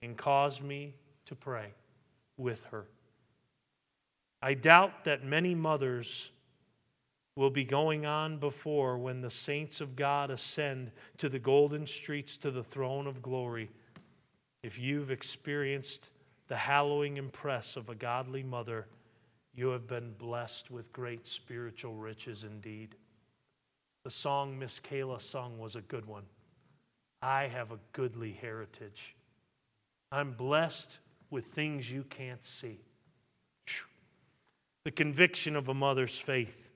and 0.02 0.18
cause 0.18 0.62
me 0.62 0.94
to 1.26 1.36
pray 1.36 1.74
with 2.38 2.64
her. 2.66 2.86
I 4.42 4.54
doubt 4.54 5.06
that 5.06 5.24
many 5.24 5.56
mothers 5.56 6.30
will 7.36 7.50
be 7.50 7.64
going 7.64 8.06
on 8.06 8.38
before 8.38 8.98
when 8.98 9.22
the 9.22 9.30
saints 9.30 9.82
of 9.82 9.96
God 9.96 10.30
ascend 10.30 10.92
to 11.18 11.30
the 11.30 11.40
golden 11.40 11.88
streets 11.88 12.38
to 12.38 12.52
the 12.52 12.64
throne 12.64 13.08
of 13.08 13.22
glory. 13.22 13.72
If 14.62 14.78
you've 14.78 15.10
experienced 15.10 16.10
the 16.48 16.58
hallowing 16.58 17.18
impress 17.18 17.76
of 17.76 17.90
a 17.90 17.96
godly 17.96 18.44
mother, 18.44 18.88
you 19.56 19.68
have 19.68 19.88
been 19.88 20.14
blessed 20.18 20.72
with 20.72 20.92
great 20.94 21.28
spiritual 21.28 21.96
riches 21.96 22.44
indeed. 22.44 22.96
The 24.04 24.12
song 24.12 24.58
Miss 24.58 24.80
Kayla 24.80 25.22
sung 25.22 25.60
was 25.60 25.76
a 25.76 25.82
good 25.82 26.06
one. 26.06 26.24
I 27.22 27.48
have 27.48 27.72
a 27.72 27.80
goodly 27.94 28.34
heritage. 28.34 29.16
I'm 30.12 30.34
blessed 30.34 31.00
with 31.30 31.46
things 31.46 31.90
you 31.90 32.04
can't 32.10 32.44
see 32.44 32.80
the 34.84 34.92
conviction 34.92 35.56
of 35.56 35.70
a 35.70 35.74
mother's 35.74 36.18
faith, 36.18 36.70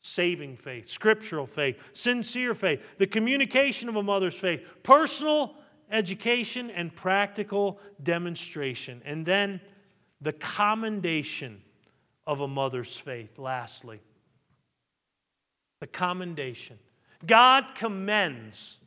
saving 0.00 0.56
faith, 0.56 0.88
scriptural 0.88 1.46
faith, 1.46 1.78
sincere 1.94 2.54
faith, 2.54 2.80
the 2.98 3.06
communication 3.06 3.88
of 3.88 3.96
a 3.96 4.02
mother's 4.02 4.34
faith, 4.34 4.60
personal 4.82 5.54
education 5.90 6.70
and 6.70 6.94
practical 6.94 7.80
demonstration, 8.02 9.00
and 9.04 9.24
then 9.24 9.60
the 10.20 10.32
commendation 10.34 11.62
of 12.26 12.40
a 12.40 12.48
mother's 12.48 12.96
faith, 12.96 13.38
lastly. 13.38 14.00
The 15.80 15.86
commendation. 15.86 16.78
God 17.24 17.64
commends 17.74 18.78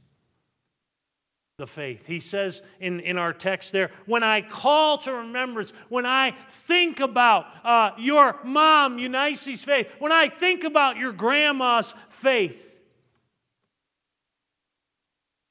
the 1.57 1.67
faith. 1.67 2.05
He 2.07 2.19
says 2.19 2.61
in, 2.79 2.99
in 3.01 3.17
our 3.17 3.33
text 3.33 3.71
there, 3.71 3.91
when 4.05 4.23
I 4.23 4.41
call 4.41 4.97
to 4.99 5.13
remembrance, 5.13 5.71
when 5.89 6.05
I 6.05 6.35
think 6.65 6.99
about 6.99 7.45
uh, 7.63 7.91
your 7.99 8.37
mom, 8.43 8.97
Eunice's 8.97 9.61
faith, 9.63 9.87
when 9.99 10.11
I 10.11 10.29
think 10.29 10.63
about 10.63 10.97
your 10.97 11.11
grandma's 11.11 11.93
faith, 12.09 12.65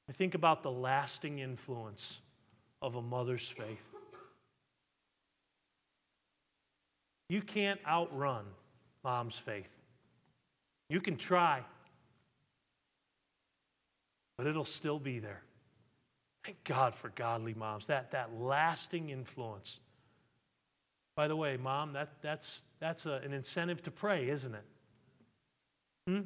I 0.09 0.12
think 0.12 0.35
about 0.35 0.62
the 0.62 0.70
lasting 0.70 1.38
influence 1.38 2.18
of 2.81 2.96
a 2.96 3.03
mother's 3.03 3.46
faith. 3.46 3.88
You 7.29 7.43
can't 7.43 7.81
outrun 7.87 8.45
mom's 9.05 9.37
faith. 9.37 9.69
You 10.88 11.01
can 11.01 11.17
try, 11.17 11.62
but 14.37 14.47
it'll 14.47 14.64
still 14.64 14.99
be 14.99 15.19
there. 15.19 15.43
Thank 16.45 16.64
God 16.64 16.95
for 16.95 17.11
godly 17.11 17.53
moms, 17.53 17.87
that, 17.87 18.11
that 18.12 18.31
lasting 18.41 19.11
influence. 19.11 19.81
By 21.14 21.29
the 21.29 21.37
way, 21.37 21.59
mom, 21.59 21.93
that, 21.93 22.12
that's, 22.23 22.62
that's 22.81 23.05
a, 23.05 23.21
an 23.25 23.35
incentive 23.35 23.83
to 23.83 23.91
pray, 23.91 24.31
isn't 24.31 24.55
it? 24.55 24.64
Hmm? 26.07 26.21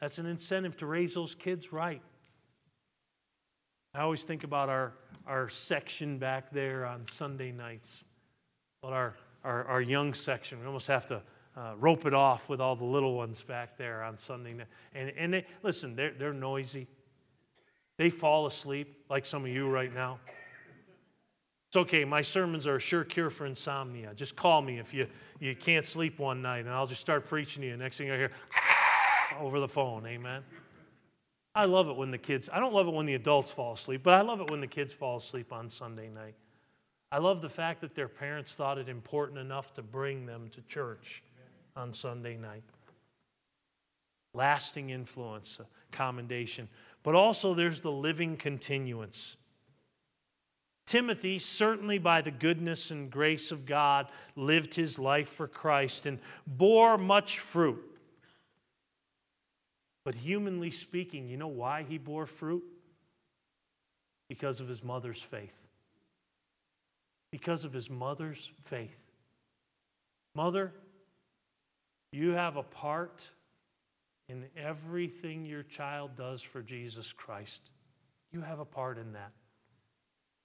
That's 0.00 0.18
an 0.18 0.26
incentive 0.26 0.76
to 0.78 0.86
raise 0.86 1.12
those 1.12 1.34
kids 1.34 1.72
right. 1.72 2.00
I 3.92 4.00
always 4.00 4.24
think 4.24 4.44
about 4.44 4.68
our, 4.68 4.94
our 5.26 5.48
section 5.48 6.18
back 6.18 6.52
there 6.52 6.86
on 6.86 7.06
Sunday 7.10 7.50
nights. 7.50 8.04
Well, 8.82 8.92
our, 8.92 9.14
our, 9.46 9.64
our 9.66 9.80
young 9.80 10.12
section, 10.12 10.60
we 10.60 10.66
almost 10.66 10.88
have 10.88 11.06
to 11.06 11.22
uh, 11.56 11.72
rope 11.78 12.04
it 12.04 12.12
off 12.12 12.48
with 12.48 12.60
all 12.60 12.76
the 12.76 12.84
little 12.84 13.14
ones 13.14 13.40
back 13.40 13.78
there 13.78 14.02
on 14.02 14.18
Sunday 14.18 14.52
night. 14.52 14.66
And, 14.94 15.12
and 15.16 15.32
they, 15.32 15.46
listen, 15.62 15.94
they're, 15.94 16.12
they're 16.18 16.32
noisy. 16.32 16.86
They 17.96 18.10
fall 18.10 18.46
asleep 18.46 19.04
like 19.08 19.24
some 19.24 19.44
of 19.44 19.50
you 19.50 19.68
right 19.68 19.94
now. 19.94 20.18
It's 21.68 21.76
okay. 21.76 22.04
My 22.04 22.22
sermons 22.22 22.66
are 22.66 22.76
a 22.76 22.80
sure 22.80 23.04
cure 23.04 23.30
for 23.30 23.46
insomnia. 23.46 24.12
Just 24.14 24.36
call 24.36 24.60
me 24.60 24.78
if 24.78 24.92
you, 24.92 25.06
you 25.40 25.54
can't 25.54 25.86
sleep 25.86 26.18
one 26.18 26.42
night, 26.42 26.60
and 26.60 26.70
I'll 26.70 26.86
just 26.86 27.00
start 27.00 27.26
preaching 27.26 27.62
to 27.62 27.68
you. 27.68 27.76
Next 27.76 27.96
thing 27.96 28.10
I 28.10 28.16
hear, 28.16 28.32
over 29.40 29.60
the 29.60 29.68
phone. 29.68 30.06
Amen. 30.06 30.42
I 31.54 31.64
love 31.64 31.88
it 31.88 31.96
when 31.96 32.10
the 32.10 32.18
kids, 32.18 32.50
I 32.52 32.60
don't 32.60 32.74
love 32.74 32.86
it 32.86 32.92
when 32.92 33.06
the 33.06 33.14
adults 33.14 33.50
fall 33.50 33.72
asleep, 33.72 34.02
but 34.02 34.12
I 34.12 34.20
love 34.20 34.40
it 34.40 34.50
when 34.50 34.60
the 34.60 34.66
kids 34.66 34.92
fall 34.92 35.16
asleep 35.16 35.52
on 35.52 35.70
Sunday 35.70 36.10
night. 36.10 36.34
I 37.12 37.18
love 37.18 37.40
the 37.40 37.48
fact 37.48 37.80
that 37.82 37.94
their 37.94 38.08
parents 38.08 38.54
thought 38.54 38.78
it 38.78 38.88
important 38.88 39.38
enough 39.38 39.72
to 39.74 39.82
bring 39.82 40.26
them 40.26 40.48
to 40.52 40.60
church 40.62 41.22
on 41.76 41.92
Sunday 41.92 42.36
night. 42.36 42.64
Lasting 44.34 44.90
influence, 44.90 45.60
commendation 45.92 46.68
but 47.06 47.14
also 47.14 47.54
there's 47.54 47.78
the 47.78 47.92
living 47.92 48.36
continuance. 48.36 49.36
Timothy, 50.88 51.38
certainly 51.38 51.98
by 51.98 52.20
the 52.20 52.32
goodness 52.32 52.90
and 52.90 53.08
grace 53.08 53.52
of 53.52 53.64
God, 53.64 54.08
lived 54.34 54.74
his 54.74 54.98
life 54.98 55.28
for 55.28 55.46
Christ 55.46 56.06
and 56.06 56.18
bore 56.48 56.98
much 56.98 57.38
fruit. 57.38 57.80
But 60.04 60.16
humanly 60.16 60.72
speaking, 60.72 61.28
you 61.28 61.36
know 61.36 61.46
why 61.46 61.86
he 61.88 61.96
bore 61.96 62.26
fruit? 62.26 62.64
Because 64.28 64.58
of 64.58 64.66
his 64.66 64.82
mother's 64.82 65.22
faith. 65.22 65.54
Because 67.36 67.64
of 67.64 67.72
his 67.74 67.90
mother's 67.90 68.50
faith. 68.64 68.96
Mother, 70.34 70.72
you 72.10 72.30
have 72.30 72.56
a 72.56 72.62
part 72.62 73.28
in 74.30 74.46
everything 74.56 75.44
your 75.44 75.62
child 75.62 76.12
does 76.16 76.40
for 76.40 76.62
Jesus 76.62 77.12
Christ. 77.12 77.72
You 78.32 78.40
have 78.40 78.58
a 78.58 78.64
part 78.64 78.96
in 78.96 79.12
that. 79.12 79.32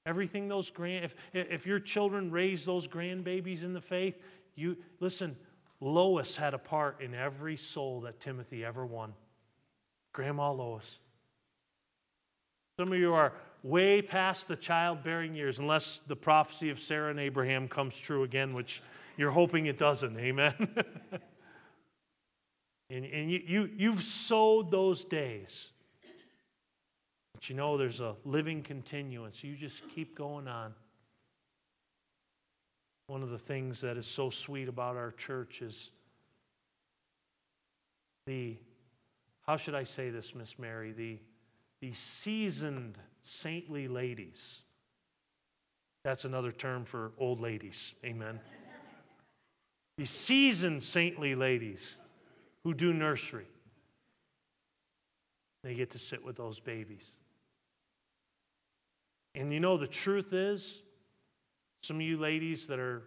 Everything 0.06 0.50
those 0.50 0.70
grand, 0.70 1.06
if, 1.06 1.16
if 1.32 1.66
your 1.66 1.80
children 1.80 2.30
raise 2.30 2.66
those 2.66 2.89
grandbabies 2.89 3.64
in 3.64 3.72
the 3.72 3.80
faith, 3.80 4.16
you 4.56 4.76
listen, 5.00 5.38
Lois 5.80 6.36
had 6.36 6.54
a 6.54 6.60
part 6.60 7.00
in 7.00 7.16
every 7.16 7.56
soul 7.56 8.02
that 8.02 8.20
Timothy 8.20 8.66
ever 8.66 8.86
won. 8.86 9.14
Grandma 10.12 10.52
Lois. 10.52 11.00
Some 12.78 12.92
of 12.92 13.00
you 13.00 13.14
are 13.14 13.32
way 13.64 14.01
past 14.01 14.47
the 14.47 14.55
childbearing 14.55 15.36
years, 15.36 15.59
unless 15.59 15.99
the 16.07 16.16
prophecy 16.16 16.70
of 16.70 16.80
Sarah 16.80 17.12
and 17.12 17.20
Abraham 17.20 17.68
comes 17.68 17.97
true 17.97 18.24
again, 18.24 18.53
which 18.53 18.82
you're 19.18 19.32
hoping 19.32 19.68
it 19.68 19.78
doesn't. 19.78 20.18
Amen. 20.18 20.53
and 22.89 23.05
and 23.05 23.32
you, 23.32 23.41
you, 23.45 23.70
you've 23.78 24.03
sowed 24.03 24.72
those 24.72 25.03
days. 25.03 25.68
But 27.34 27.49
you 27.49 27.55
know 27.55 27.78
there's 27.78 27.99
a 27.99 28.16
living 28.26 28.62
continuance. 28.62 29.43
You 29.43 29.55
just 29.55 29.82
keep 29.95 30.16
going 30.16 30.47
on. 30.47 30.74
One 33.07 33.24
of 33.24 33.30
the 33.30 33.39
things 33.39 33.82
that 33.82 33.97
is 33.97 34.07
so 34.07 34.30
sweet 34.30 34.70
about 34.70 34.95
our 34.95 35.12
church 35.12 35.62
is 35.62 35.89
the, 38.26 38.55
how 39.45 39.57
should 39.57 39.76
I 39.76 39.84
say 39.84 40.09
this, 40.09 40.36
Miss 40.36 40.57
Mary? 40.57 40.91
The, 40.91 41.18
the 41.82 41.93
seasoned 41.93 42.97
saintly 43.21 43.88
ladies. 43.88 44.61
That's 46.03 46.25
another 46.25 46.51
term 46.51 46.86
for 46.86 47.11
old 47.17 47.39
ladies. 47.39 47.93
Amen. 48.05 48.39
the 49.97 50.05
seasoned 50.05 50.82
saintly 50.84 51.36
ladies 51.36 51.99
who 52.63 52.73
do 52.73 52.93
nursery. 52.93 53.47
They 55.63 55.75
get 55.75 55.91
to 55.91 55.99
sit 55.99 56.23
with 56.23 56.36
those 56.36 56.59
babies. 56.59 57.11
And 59.36 59.53
you 59.53 59.59
know, 59.59 59.77
the 59.77 59.88
truth 59.88 60.34
is, 60.34 60.82
some 61.84 61.97
of 61.97 62.01
you 62.01 62.17
ladies 62.17 62.67
that 62.67 62.79
are 62.79 63.03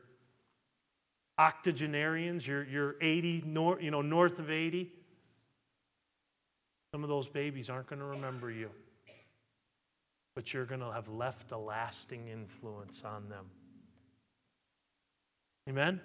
octogenarians, 1.38 2.46
you're, 2.46 2.64
you're 2.64 2.96
80, 3.00 3.44
nor, 3.46 3.80
you 3.80 3.90
know, 3.90 4.02
north 4.02 4.38
of 4.38 4.50
80, 4.50 4.90
some 6.94 7.02
of 7.02 7.08
those 7.08 7.28
babies 7.28 7.68
aren't 7.68 7.88
going 7.88 7.98
to 7.98 8.04
remember 8.04 8.52
you, 8.52 8.70
but 10.36 10.54
you're 10.54 10.64
going 10.64 10.78
to 10.78 10.92
have 10.92 11.08
left 11.08 11.50
a 11.50 11.58
lasting 11.58 12.28
influence 12.28 13.02
on 13.04 13.28
them. 13.28 13.46
Amen? 15.68 16.00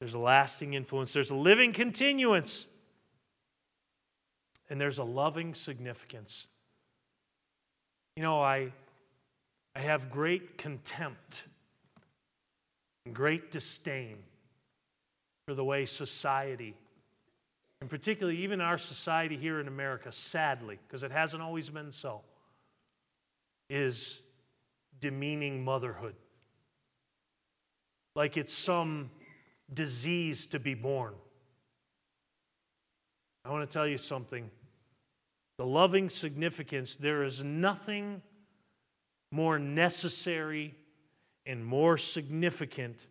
There's 0.00 0.12
a 0.12 0.18
lasting 0.18 0.74
influence, 0.74 1.14
there's 1.14 1.30
a 1.30 1.34
living 1.34 1.72
continuance, 1.72 2.66
and 4.68 4.78
there's 4.78 4.98
a 4.98 5.04
loving 5.04 5.54
significance. 5.54 6.46
You 8.16 8.22
know, 8.22 8.42
I, 8.42 8.70
I 9.74 9.80
have 9.80 10.10
great 10.10 10.58
contempt 10.58 11.44
and 13.06 13.14
great 13.14 13.50
disdain 13.50 14.18
for 15.48 15.54
the 15.54 15.64
way 15.64 15.86
society, 15.86 16.74
and 17.80 17.88
particularly 17.88 18.38
even 18.42 18.60
our 18.60 18.78
society 18.78 19.36
here 19.36 19.60
in 19.60 19.68
America, 19.68 20.12
sadly, 20.12 20.78
because 20.86 21.02
it 21.02 21.10
hasn't 21.10 21.42
always 21.42 21.70
been 21.70 21.90
so, 21.90 22.20
is 23.68 24.20
demeaning 25.00 25.64
motherhood. 25.64 26.14
Like 28.14 28.36
it's 28.36 28.52
some 28.52 29.10
disease 29.72 30.46
to 30.48 30.58
be 30.58 30.74
born. 30.74 31.14
I 33.44 33.50
want 33.50 33.68
to 33.68 33.72
tell 33.72 33.86
you 33.86 33.98
something 33.98 34.50
the 35.56 35.66
loving 35.66 36.08
significance, 36.08 36.96
there 36.98 37.22
is 37.22 37.44
nothing 37.44 38.22
more 39.30 39.58
necessary 39.58 40.74
and 41.44 41.64
more 41.64 41.98
significant 41.98 43.06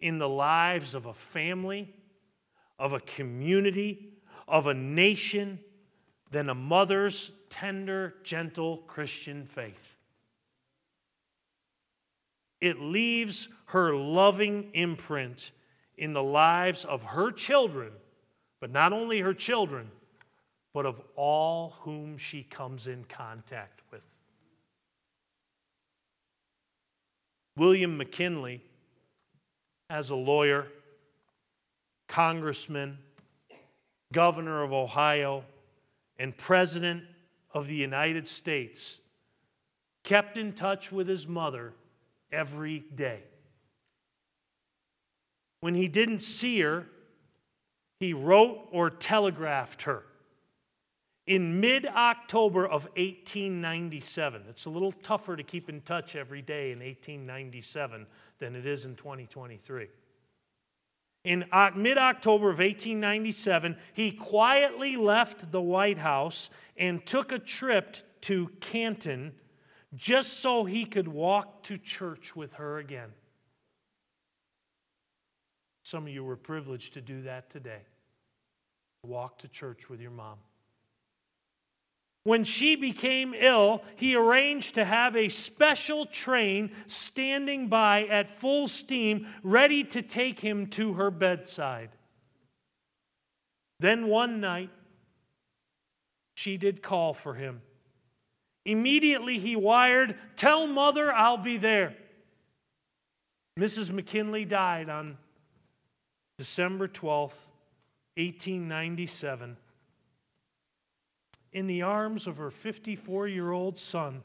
in 0.00 0.18
the 0.18 0.28
lives 0.28 0.94
of 0.94 1.06
a 1.06 1.14
family, 1.14 1.94
of 2.78 2.92
a 2.92 3.00
community, 3.00 4.10
of 4.48 4.66
a 4.66 4.74
nation 4.74 5.58
than 6.30 6.48
a 6.48 6.54
mother's 6.54 7.30
tender, 7.50 8.14
gentle 8.22 8.78
Christian 8.86 9.46
faith. 9.46 9.96
It 12.60 12.80
leaves 12.80 13.48
her 13.66 13.94
loving 13.94 14.70
imprint 14.74 15.52
in 15.98 16.12
the 16.12 16.22
lives 16.22 16.84
of 16.84 17.02
her 17.02 17.30
children, 17.30 17.92
but 18.60 18.70
not 18.70 18.92
only 18.92 19.20
her 19.20 19.34
children, 19.34 19.90
but 20.74 20.84
of 20.86 21.00
all 21.14 21.76
whom 21.80 22.18
she 22.18 22.42
comes 22.42 22.86
in 22.86 23.04
contact 23.04 23.80
with. 23.90 24.02
William 27.56 27.96
McKinley, 27.96 28.62
as 29.88 30.10
a 30.10 30.14
lawyer, 30.14 30.66
congressman, 32.08 32.98
governor 34.12 34.62
of 34.62 34.72
Ohio, 34.72 35.44
and 36.18 36.36
president 36.36 37.04
of 37.52 37.68
the 37.68 37.74
United 37.74 38.26
States, 38.26 38.98
kept 40.02 40.36
in 40.36 40.52
touch 40.52 40.92
with 40.92 41.08
his 41.08 41.26
mother 41.26 41.72
every 42.32 42.84
day. 42.94 43.20
When 45.60 45.74
he 45.74 45.88
didn't 45.88 46.20
see 46.20 46.60
her, 46.60 46.86
he 47.98 48.12
wrote 48.12 48.68
or 48.70 48.90
telegraphed 48.90 49.82
her 49.82 50.04
in 51.26 51.60
mid 51.60 51.86
October 51.86 52.64
of 52.64 52.84
1897. 52.96 54.42
It's 54.48 54.66
a 54.66 54.70
little 54.70 54.92
tougher 54.92 55.36
to 55.36 55.42
keep 55.42 55.68
in 55.68 55.80
touch 55.80 56.14
every 56.14 56.42
day 56.42 56.72
in 56.72 56.78
1897 56.78 58.06
than 58.38 58.54
it 58.54 58.66
is 58.66 58.84
in 58.84 58.94
2023. 58.94 59.88
In 61.26 61.44
mid 61.74 61.98
October 61.98 62.50
of 62.50 62.60
1897, 62.60 63.76
he 63.94 64.12
quietly 64.12 64.96
left 64.96 65.50
the 65.50 65.60
White 65.60 65.98
House 65.98 66.50
and 66.76 67.04
took 67.04 67.32
a 67.32 67.38
trip 67.40 67.96
to 68.22 68.48
Canton 68.60 69.32
just 69.96 70.34
so 70.34 70.64
he 70.64 70.84
could 70.84 71.08
walk 71.08 71.64
to 71.64 71.78
church 71.78 72.36
with 72.36 72.52
her 72.52 72.78
again. 72.78 73.08
Some 75.82 76.04
of 76.04 76.12
you 76.12 76.22
were 76.22 76.36
privileged 76.36 76.94
to 76.94 77.00
do 77.00 77.22
that 77.22 77.50
today. 77.50 77.82
Walk 79.02 79.38
to 79.38 79.48
church 79.48 79.90
with 79.90 80.00
your 80.00 80.12
mom. 80.12 80.38
When 82.26 82.42
she 82.42 82.74
became 82.74 83.34
ill, 83.38 83.84
he 83.94 84.16
arranged 84.16 84.74
to 84.74 84.84
have 84.84 85.14
a 85.14 85.28
special 85.28 86.06
train 86.06 86.72
standing 86.88 87.68
by 87.68 88.02
at 88.06 88.40
full 88.40 88.66
steam, 88.66 89.28
ready 89.44 89.84
to 89.84 90.02
take 90.02 90.40
him 90.40 90.66
to 90.70 90.94
her 90.94 91.12
bedside. 91.12 91.90
Then 93.78 94.08
one 94.08 94.40
night, 94.40 94.70
she 96.34 96.56
did 96.56 96.82
call 96.82 97.14
for 97.14 97.34
him. 97.34 97.62
Immediately 98.64 99.38
he 99.38 99.54
wired, 99.54 100.16
Tell 100.34 100.66
mother 100.66 101.12
I'll 101.12 101.36
be 101.36 101.58
there. 101.58 101.94
Mrs. 103.56 103.90
McKinley 103.90 104.44
died 104.44 104.88
on 104.88 105.16
December 106.38 106.88
12th, 106.88 107.38
1897 108.16 109.58
in 111.56 111.66
the 111.66 111.80
arms 111.80 112.26
of 112.26 112.36
her 112.36 112.50
54 112.50 113.28
year 113.28 113.50
old 113.50 113.78
son. 113.78 114.22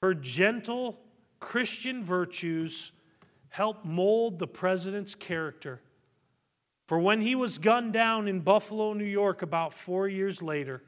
Her 0.00 0.14
gentle 0.14 0.98
Christian 1.40 2.02
virtues 2.02 2.90
helped 3.50 3.84
mold 3.84 4.38
the 4.38 4.46
president's 4.46 5.14
character. 5.14 5.82
For 6.88 6.98
when 6.98 7.20
he 7.20 7.34
was 7.34 7.58
gunned 7.58 7.92
down 7.92 8.28
in 8.28 8.40
Buffalo, 8.40 8.94
New 8.94 9.04
York, 9.04 9.42
about 9.42 9.74
four 9.74 10.08
years 10.08 10.40
later, 10.40 10.82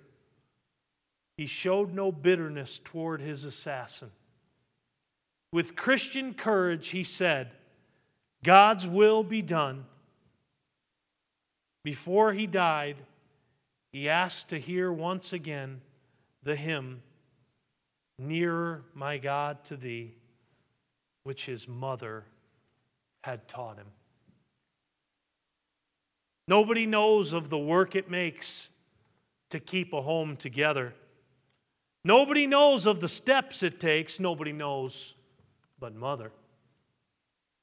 he 1.37 1.45
showed 1.45 1.93
no 1.93 2.11
bitterness 2.11 2.81
toward 2.83 3.21
his 3.21 3.45
assassin. 3.45 4.11
With 5.53 5.77
Christian 5.77 6.33
courage, 6.33 6.89
he 6.89 7.05
said, 7.05 7.51
God's 8.43 8.87
will 8.87 9.23
be 9.23 9.43
done. 9.43 9.85
Before 11.85 12.33
he 12.33 12.47
died, 12.47 12.97
he 13.93 14.09
asked 14.09 14.49
to 14.49 14.59
hear 14.59 14.91
once 14.93 15.33
again 15.33 15.81
the 16.43 16.57
hymn, 16.57 17.03
Nearer, 18.19 18.83
my 18.95 19.19
God, 19.19 19.65
to 19.65 19.77
thee, 19.77 20.15
which 21.25 21.47
his 21.47 21.69
mother 21.69 22.25
had 23.23 23.49
taught 23.49 23.77
him. 23.77 23.89
Nobody 26.49 26.87
knows 26.87 27.33
of 27.33 27.51
the 27.51 27.59
work 27.59 27.95
it 27.95 28.11
makes 28.11 28.69
to 29.51 29.61
keep 29.61 29.93
a 29.93 30.03
home 30.03 30.37
together. 30.37 30.95
Nobody 32.05 32.47
knows 32.47 32.87
of 32.87 33.01
the 33.01 33.09
steps 33.09 33.63
it 33.63 33.79
takes. 33.79 34.19
Nobody 34.19 34.53
knows 34.53 35.15
but 35.79 35.95
mother. 35.95 36.33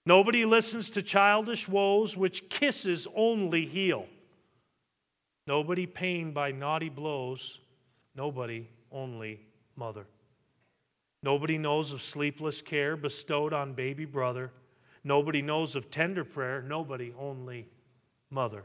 Nobody 0.06 0.46
listens 0.46 0.90
to 0.92 1.02
childish 1.02 1.68
woes 1.68 2.16
which 2.16 2.50
kisses 2.50 3.08
only 3.16 3.66
heal. 3.66 4.08
Nobody 5.50 5.88
pained 5.88 6.36
by 6.36 6.52
naughty 6.52 6.90
blows. 6.90 7.58
Nobody, 8.16 8.70
only 8.92 9.40
mother. 9.76 10.06
Nobody 11.24 11.58
knows 11.58 11.92
of 11.92 12.04
sleepless 12.04 12.62
care 12.62 12.96
bestowed 12.96 13.52
on 13.52 13.74
baby 13.74 14.06
brother. 14.06 14.52
Nobody 15.04 15.42
knows 15.42 15.76
of 15.76 15.90
tender 15.90 16.24
prayer. 16.24 16.62
Nobody, 16.62 17.16
only 17.20 17.68
mother. 18.30 18.62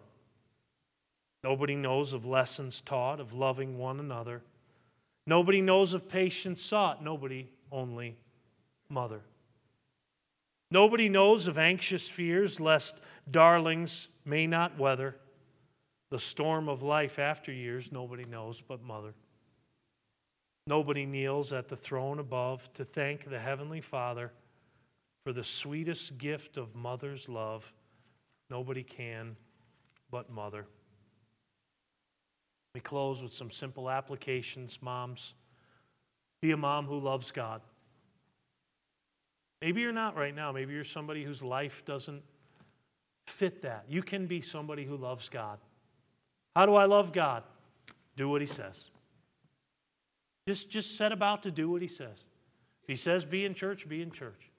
Nobody 1.43 1.74
knows 1.74 2.12
of 2.12 2.26
lessons 2.26 2.82
taught, 2.82 3.18
of 3.18 3.32
loving 3.32 3.78
one 3.78 3.99
another. 3.99 4.43
Nobody 5.26 5.62
knows 5.62 5.95
of 5.95 6.07
patience 6.07 6.62
sought. 6.62 7.03
Nobody, 7.03 7.49
only 7.72 8.14
mother. 8.91 9.22
Nobody 10.70 11.09
knows 11.09 11.47
of 11.47 11.57
anxious 11.57 12.11
fears 12.11 12.61
lest 12.61 12.97
darlings 13.30 14.09
may 14.26 14.47
not 14.47 14.78
weather 14.78 15.16
the 16.15 16.21
storm 16.21 16.69
of 16.69 16.81
life 16.81 17.19
after 17.19 17.51
years. 17.51 17.91
Nobody 17.91 18.25
knows 18.25 18.62
but 18.69 18.81
mother. 18.81 19.15
Nobody 20.69 21.07
kneels 21.07 21.53
at 21.53 21.69
the 21.69 21.75
throne 21.75 22.21
above 22.21 22.73
to 22.75 22.85
thank 22.85 23.29
the 23.29 23.41
Heavenly 23.41 23.81
Father 23.81 24.31
for 25.27 25.33
the 25.33 25.43
sweetest 25.43 26.17
gift 26.17 26.57
of 26.57 26.73
mother's 26.77 27.29
love. 27.29 27.65
Nobody 28.49 28.85
can 28.85 29.35
but 30.12 30.31
mother. 30.31 30.67
We 32.77 32.81
close 32.81 33.21
with 33.21 33.33
some 33.33 33.51
simple 33.51 33.91
applications, 33.91 34.79
moms. 34.81 35.35
Be 36.43 36.53
a 36.53 36.57
mom 36.57 36.87
who 36.87 37.01
loves 37.01 37.33
God. 37.33 37.61
Maybe 39.61 39.81
you're 39.81 39.91
not 39.91 40.17
right 40.17 40.33
now. 40.33 40.53
Maybe 40.53 40.75
you're 40.75 40.85
somebody 40.85 41.25
whose 41.25 41.43
life 41.43 41.83
doesn't 41.85 42.23
fit 43.27 43.62
that. 43.62 43.87
You 43.89 44.05
can 44.05 44.29
be 44.29 44.41
somebody 44.41 44.85
who 44.85 44.97
loves 44.97 45.29
God. 45.29 45.59
How 46.55 46.67
do 46.67 46.75
I 46.75 46.85
love 46.85 47.13
God? 47.13 47.43
Do 48.17 48.29
what 48.29 48.41
He 48.41 48.47
says. 48.47 48.85
Just, 50.47 50.71
just 50.71 50.97
set 50.97 51.13
about 51.13 51.43
to 51.45 51.51
do 51.51 51.71
what 51.71 51.83
He 51.83 51.89
says. 51.89 52.25
If 52.83 52.89
He 52.89 52.97
says 52.97 53.25
be 53.25 53.45
in 53.45 53.55
church, 53.55 53.89
be 53.89 54.03
in 54.03 54.11
church. 54.11 54.51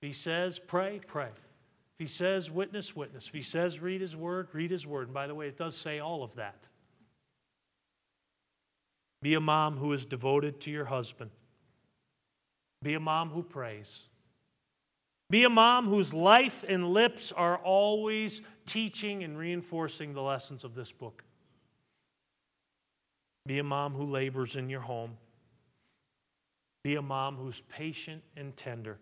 If 0.00 0.06
He 0.06 0.12
says 0.12 0.58
pray, 0.58 1.00
pray. 1.06 1.28
If 1.28 1.98
He 1.98 2.06
says 2.06 2.50
witness, 2.50 2.94
witness. 2.94 3.26
If 3.26 3.34
He 3.34 3.42
says 3.42 3.80
read 3.80 4.00
His 4.00 4.16
word, 4.16 4.48
read 4.52 4.70
His 4.70 4.86
word. 4.86 5.08
And 5.08 5.14
by 5.14 5.26
the 5.26 5.34
way, 5.34 5.48
it 5.48 5.58
does 5.58 5.76
say 5.76 5.98
all 5.98 6.22
of 6.22 6.34
that. 6.36 6.66
Be 9.20 9.34
a 9.34 9.40
mom 9.40 9.76
who 9.76 9.92
is 9.92 10.06
devoted 10.06 10.60
to 10.60 10.70
your 10.70 10.84
husband. 10.84 11.30
Be 12.82 12.94
a 12.94 13.00
mom 13.00 13.30
who 13.30 13.42
prays. 13.42 14.00
Be 15.30 15.44
a 15.44 15.50
mom 15.50 15.88
whose 15.88 16.14
life 16.14 16.64
and 16.66 16.88
lips 16.92 17.32
are 17.32 17.58
always 17.58 18.40
teaching 18.64 19.24
and 19.24 19.36
reinforcing 19.36 20.14
the 20.14 20.22
lessons 20.22 20.64
of 20.64 20.74
this 20.74 20.90
book. 20.90 21.22
Be 23.46 23.58
a 23.58 23.64
mom 23.64 23.94
who 23.94 24.04
labors 24.04 24.56
in 24.56 24.70
your 24.70 24.80
home. 24.80 25.16
Be 26.82 26.94
a 26.94 27.02
mom 27.02 27.36
who's 27.36 27.60
patient 27.68 28.22
and 28.36 28.56
tender. 28.56 28.98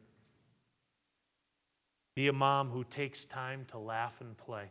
Be 2.16 2.29
a 2.29 2.33
mom 2.33 2.70
who 2.70 2.83
takes 2.85 3.24
time 3.27 3.66
to 3.70 3.79
laugh 3.79 4.20
and 4.20 4.37
play. 4.37 4.70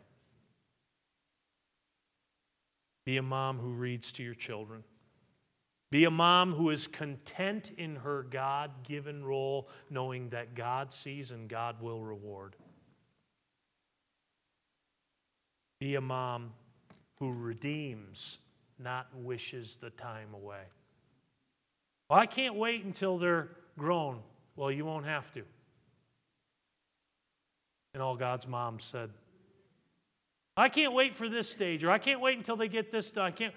Be 3.05 3.17
a 3.17 3.21
mom 3.21 3.59
who 3.59 3.69
reads 3.69 4.11
to 4.13 4.23
your 4.23 4.33
children. 4.33 4.83
Be 5.95 6.03
a 6.03 6.11
mom 6.11 6.51
who 6.51 6.71
is 6.71 6.87
content 6.87 7.71
in 7.77 7.95
her 7.95 8.23
God 8.23 8.69
given 8.83 9.23
role, 9.23 9.69
knowing 9.89 10.27
that 10.31 10.53
God 10.53 10.91
sees 10.91 11.31
and 11.31 11.47
God 11.47 11.81
will 11.81 12.03
reward. 12.03 12.57
Be 15.79 15.95
a 15.95 16.01
mom 16.01 16.51
who 17.17 17.31
redeems, 17.31 18.39
not 18.77 19.07
wishes 19.15 19.77
the 19.79 19.89
time 19.91 20.33
away. 20.33 20.63
Well, 22.09 22.19
I 22.19 22.25
can't 22.25 22.55
wait 22.55 22.83
until 22.83 23.17
they're 23.17 23.51
grown. 23.79 24.19
Well, 24.57 24.73
you 24.73 24.83
won't 24.83 25.05
have 25.05 25.31
to. 25.31 25.43
And 27.93 28.03
all 28.03 28.17
God's 28.17 28.45
moms 28.45 28.83
said, 28.83 29.11
I 30.57 30.67
can't 30.67 30.93
wait 30.93 31.15
for 31.15 31.29
this 31.29 31.49
stage, 31.49 31.85
or 31.85 31.91
I 31.91 31.99
can't 31.99 32.19
wait 32.19 32.37
until 32.37 32.57
they 32.57 32.67
get 32.67 32.91
this 32.91 33.11
done. 33.11 33.25
I 33.25 33.31
can't. 33.31 33.53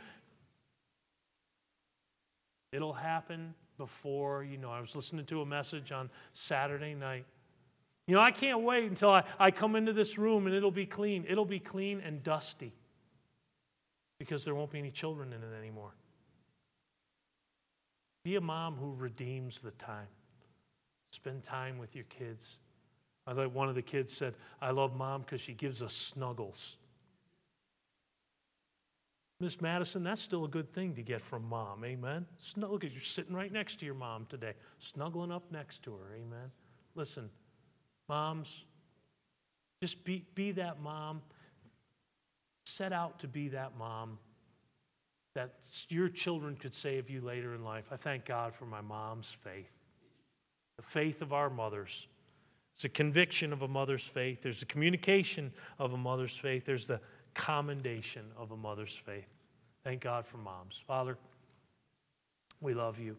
It'll 2.73 2.93
happen 2.93 3.55
before, 3.77 4.45
you 4.45 4.59
know, 4.59 4.71
I 4.71 4.81
was 4.81 4.95
listening 4.95 5.25
to 5.27 5.41
a 5.41 5.47
message 5.47 5.93
on 5.93 6.11
Saturday 6.33 6.95
night. 6.95 7.25
You 8.07 8.15
know, 8.15 8.21
I 8.21 8.31
can't 8.31 8.63
wait 8.63 8.85
until 8.85 9.11
I, 9.11 9.25
I 9.39 9.51
come 9.51 9.77
into 9.77 9.93
this 9.93 10.17
room 10.17 10.47
and 10.47 10.55
it'll 10.55 10.71
be 10.71 10.87
clean. 10.87 11.27
It'll 11.29 11.45
be 11.45 11.61
clean 11.61 12.01
and 12.01 12.23
dusty 12.23 12.73
because 14.19 14.45
there 14.45 14.55
won't 14.55 14.71
be 14.71 14.79
any 14.79 14.91
children 14.91 15.33
in 15.33 15.43
it 15.43 15.57
anymore. 15.59 15.93
Be 18.25 18.37
a 18.37 18.41
mom 18.41 18.77
who 18.77 18.95
redeems 18.95 19.61
the 19.61 19.71
time. 19.73 20.09
Spend 21.13 21.43
time 21.43 21.79
with 21.79 21.95
your 21.95 22.05
kids. 22.05 22.59
I 23.27 23.35
thought 23.35 23.53
one 23.53 23.69
of 23.69 23.75
the 23.75 23.83
kids 23.83 24.13
said, 24.13 24.35
I 24.61 24.71
love 24.71 24.97
mom 24.97 25.21
because 25.21 25.43
she 25.43 25.53
gives 25.53 25.83
us 25.83 25.95
snuggles. 25.95 26.78
Miss 29.41 29.61
Madison, 29.61 30.03
that's 30.03 30.21
still 30.21 30.45
a 30.45 30.49
good 30.49 30.73
thing 30.75 30.95
to 30.95 31.03
get 31.03 31.21
from 31.21 31.45
mom. 31.49 31.85
Amen. 31.85 32.27
Look 32.57 32.85
at 32.85 32.93
you're 32.93 33.01
sitting 33.01 33.35
right 33.35 33.53
next 33.53 33.79
to 33.81 33.85
your 33.85 33.95
mom 33.95 34.27
today, 34.29 34.55
snuggling 34.81 35.31
up 35.31 35.45
next 35.53 35.83
to 35.85 35.93
her. 35.93 36.15
Amen. 36.15 36.51
Listen, 36.97 37.31
moms, 38.09 38.65
just 39.81 40.05
be, 40.05 40.25
be 40.35 40.51
that 40.53 40.81
mom. 40.81 41.23
Set 42.67 42.93
out 42.93 43.21
to 43.21 43.29
be 43.29 43.49
that 43.49 43.79
mom 43.79 44.19
that 45.35 45.55
your 45.89 46.09
children 46.09 46.57
could 46.57 46.75
say 46.75 46.99
of 46.99 47.09
you 47.09 47.21
later 47.21 47.55
in 47.55 47.63
life. 47.63 47.85
I 47.93 47.97
thank 47.97 48.25
God 48.25 48.55
for 48.55 48.65
my 48.65 48.81
mom's 48.81 49.37
faith, 49.45 49.71
the 50.77 50.83
faith 50.83 51.23
of 51.23 51.33
our 51.33 51.49
mothers. 51.49 52.09
It's 52.75 52.85
a 52.85 52.89
conviction 52.89 53.53
of 53.53 53.63
a 53.63 53.69
mother's 53.69 54.03
faith. 54.03 54.43
There's 54.43 54.63
a 54.63 54.67
communication 54.67 55.53
of 55.79 55.93
a 55.93 55.97
mother's 55.97 56.37
faith. 56.37 56.65
There's 56.67 56.87
the 56.89 57.01
commendation 57.35 58.23
of 58.37 58.51
a 58.51 58.57
mother's 58.57 58.97
faith. 59.05 59.27
Thank 59.85 60.03
God 60.03 60.27
for 60.27 60.39
moms. 60.39 60.75
Father, 60.87 61.17
we 62.61 62.75
love 62.75 62.99
you. 62.99 63.17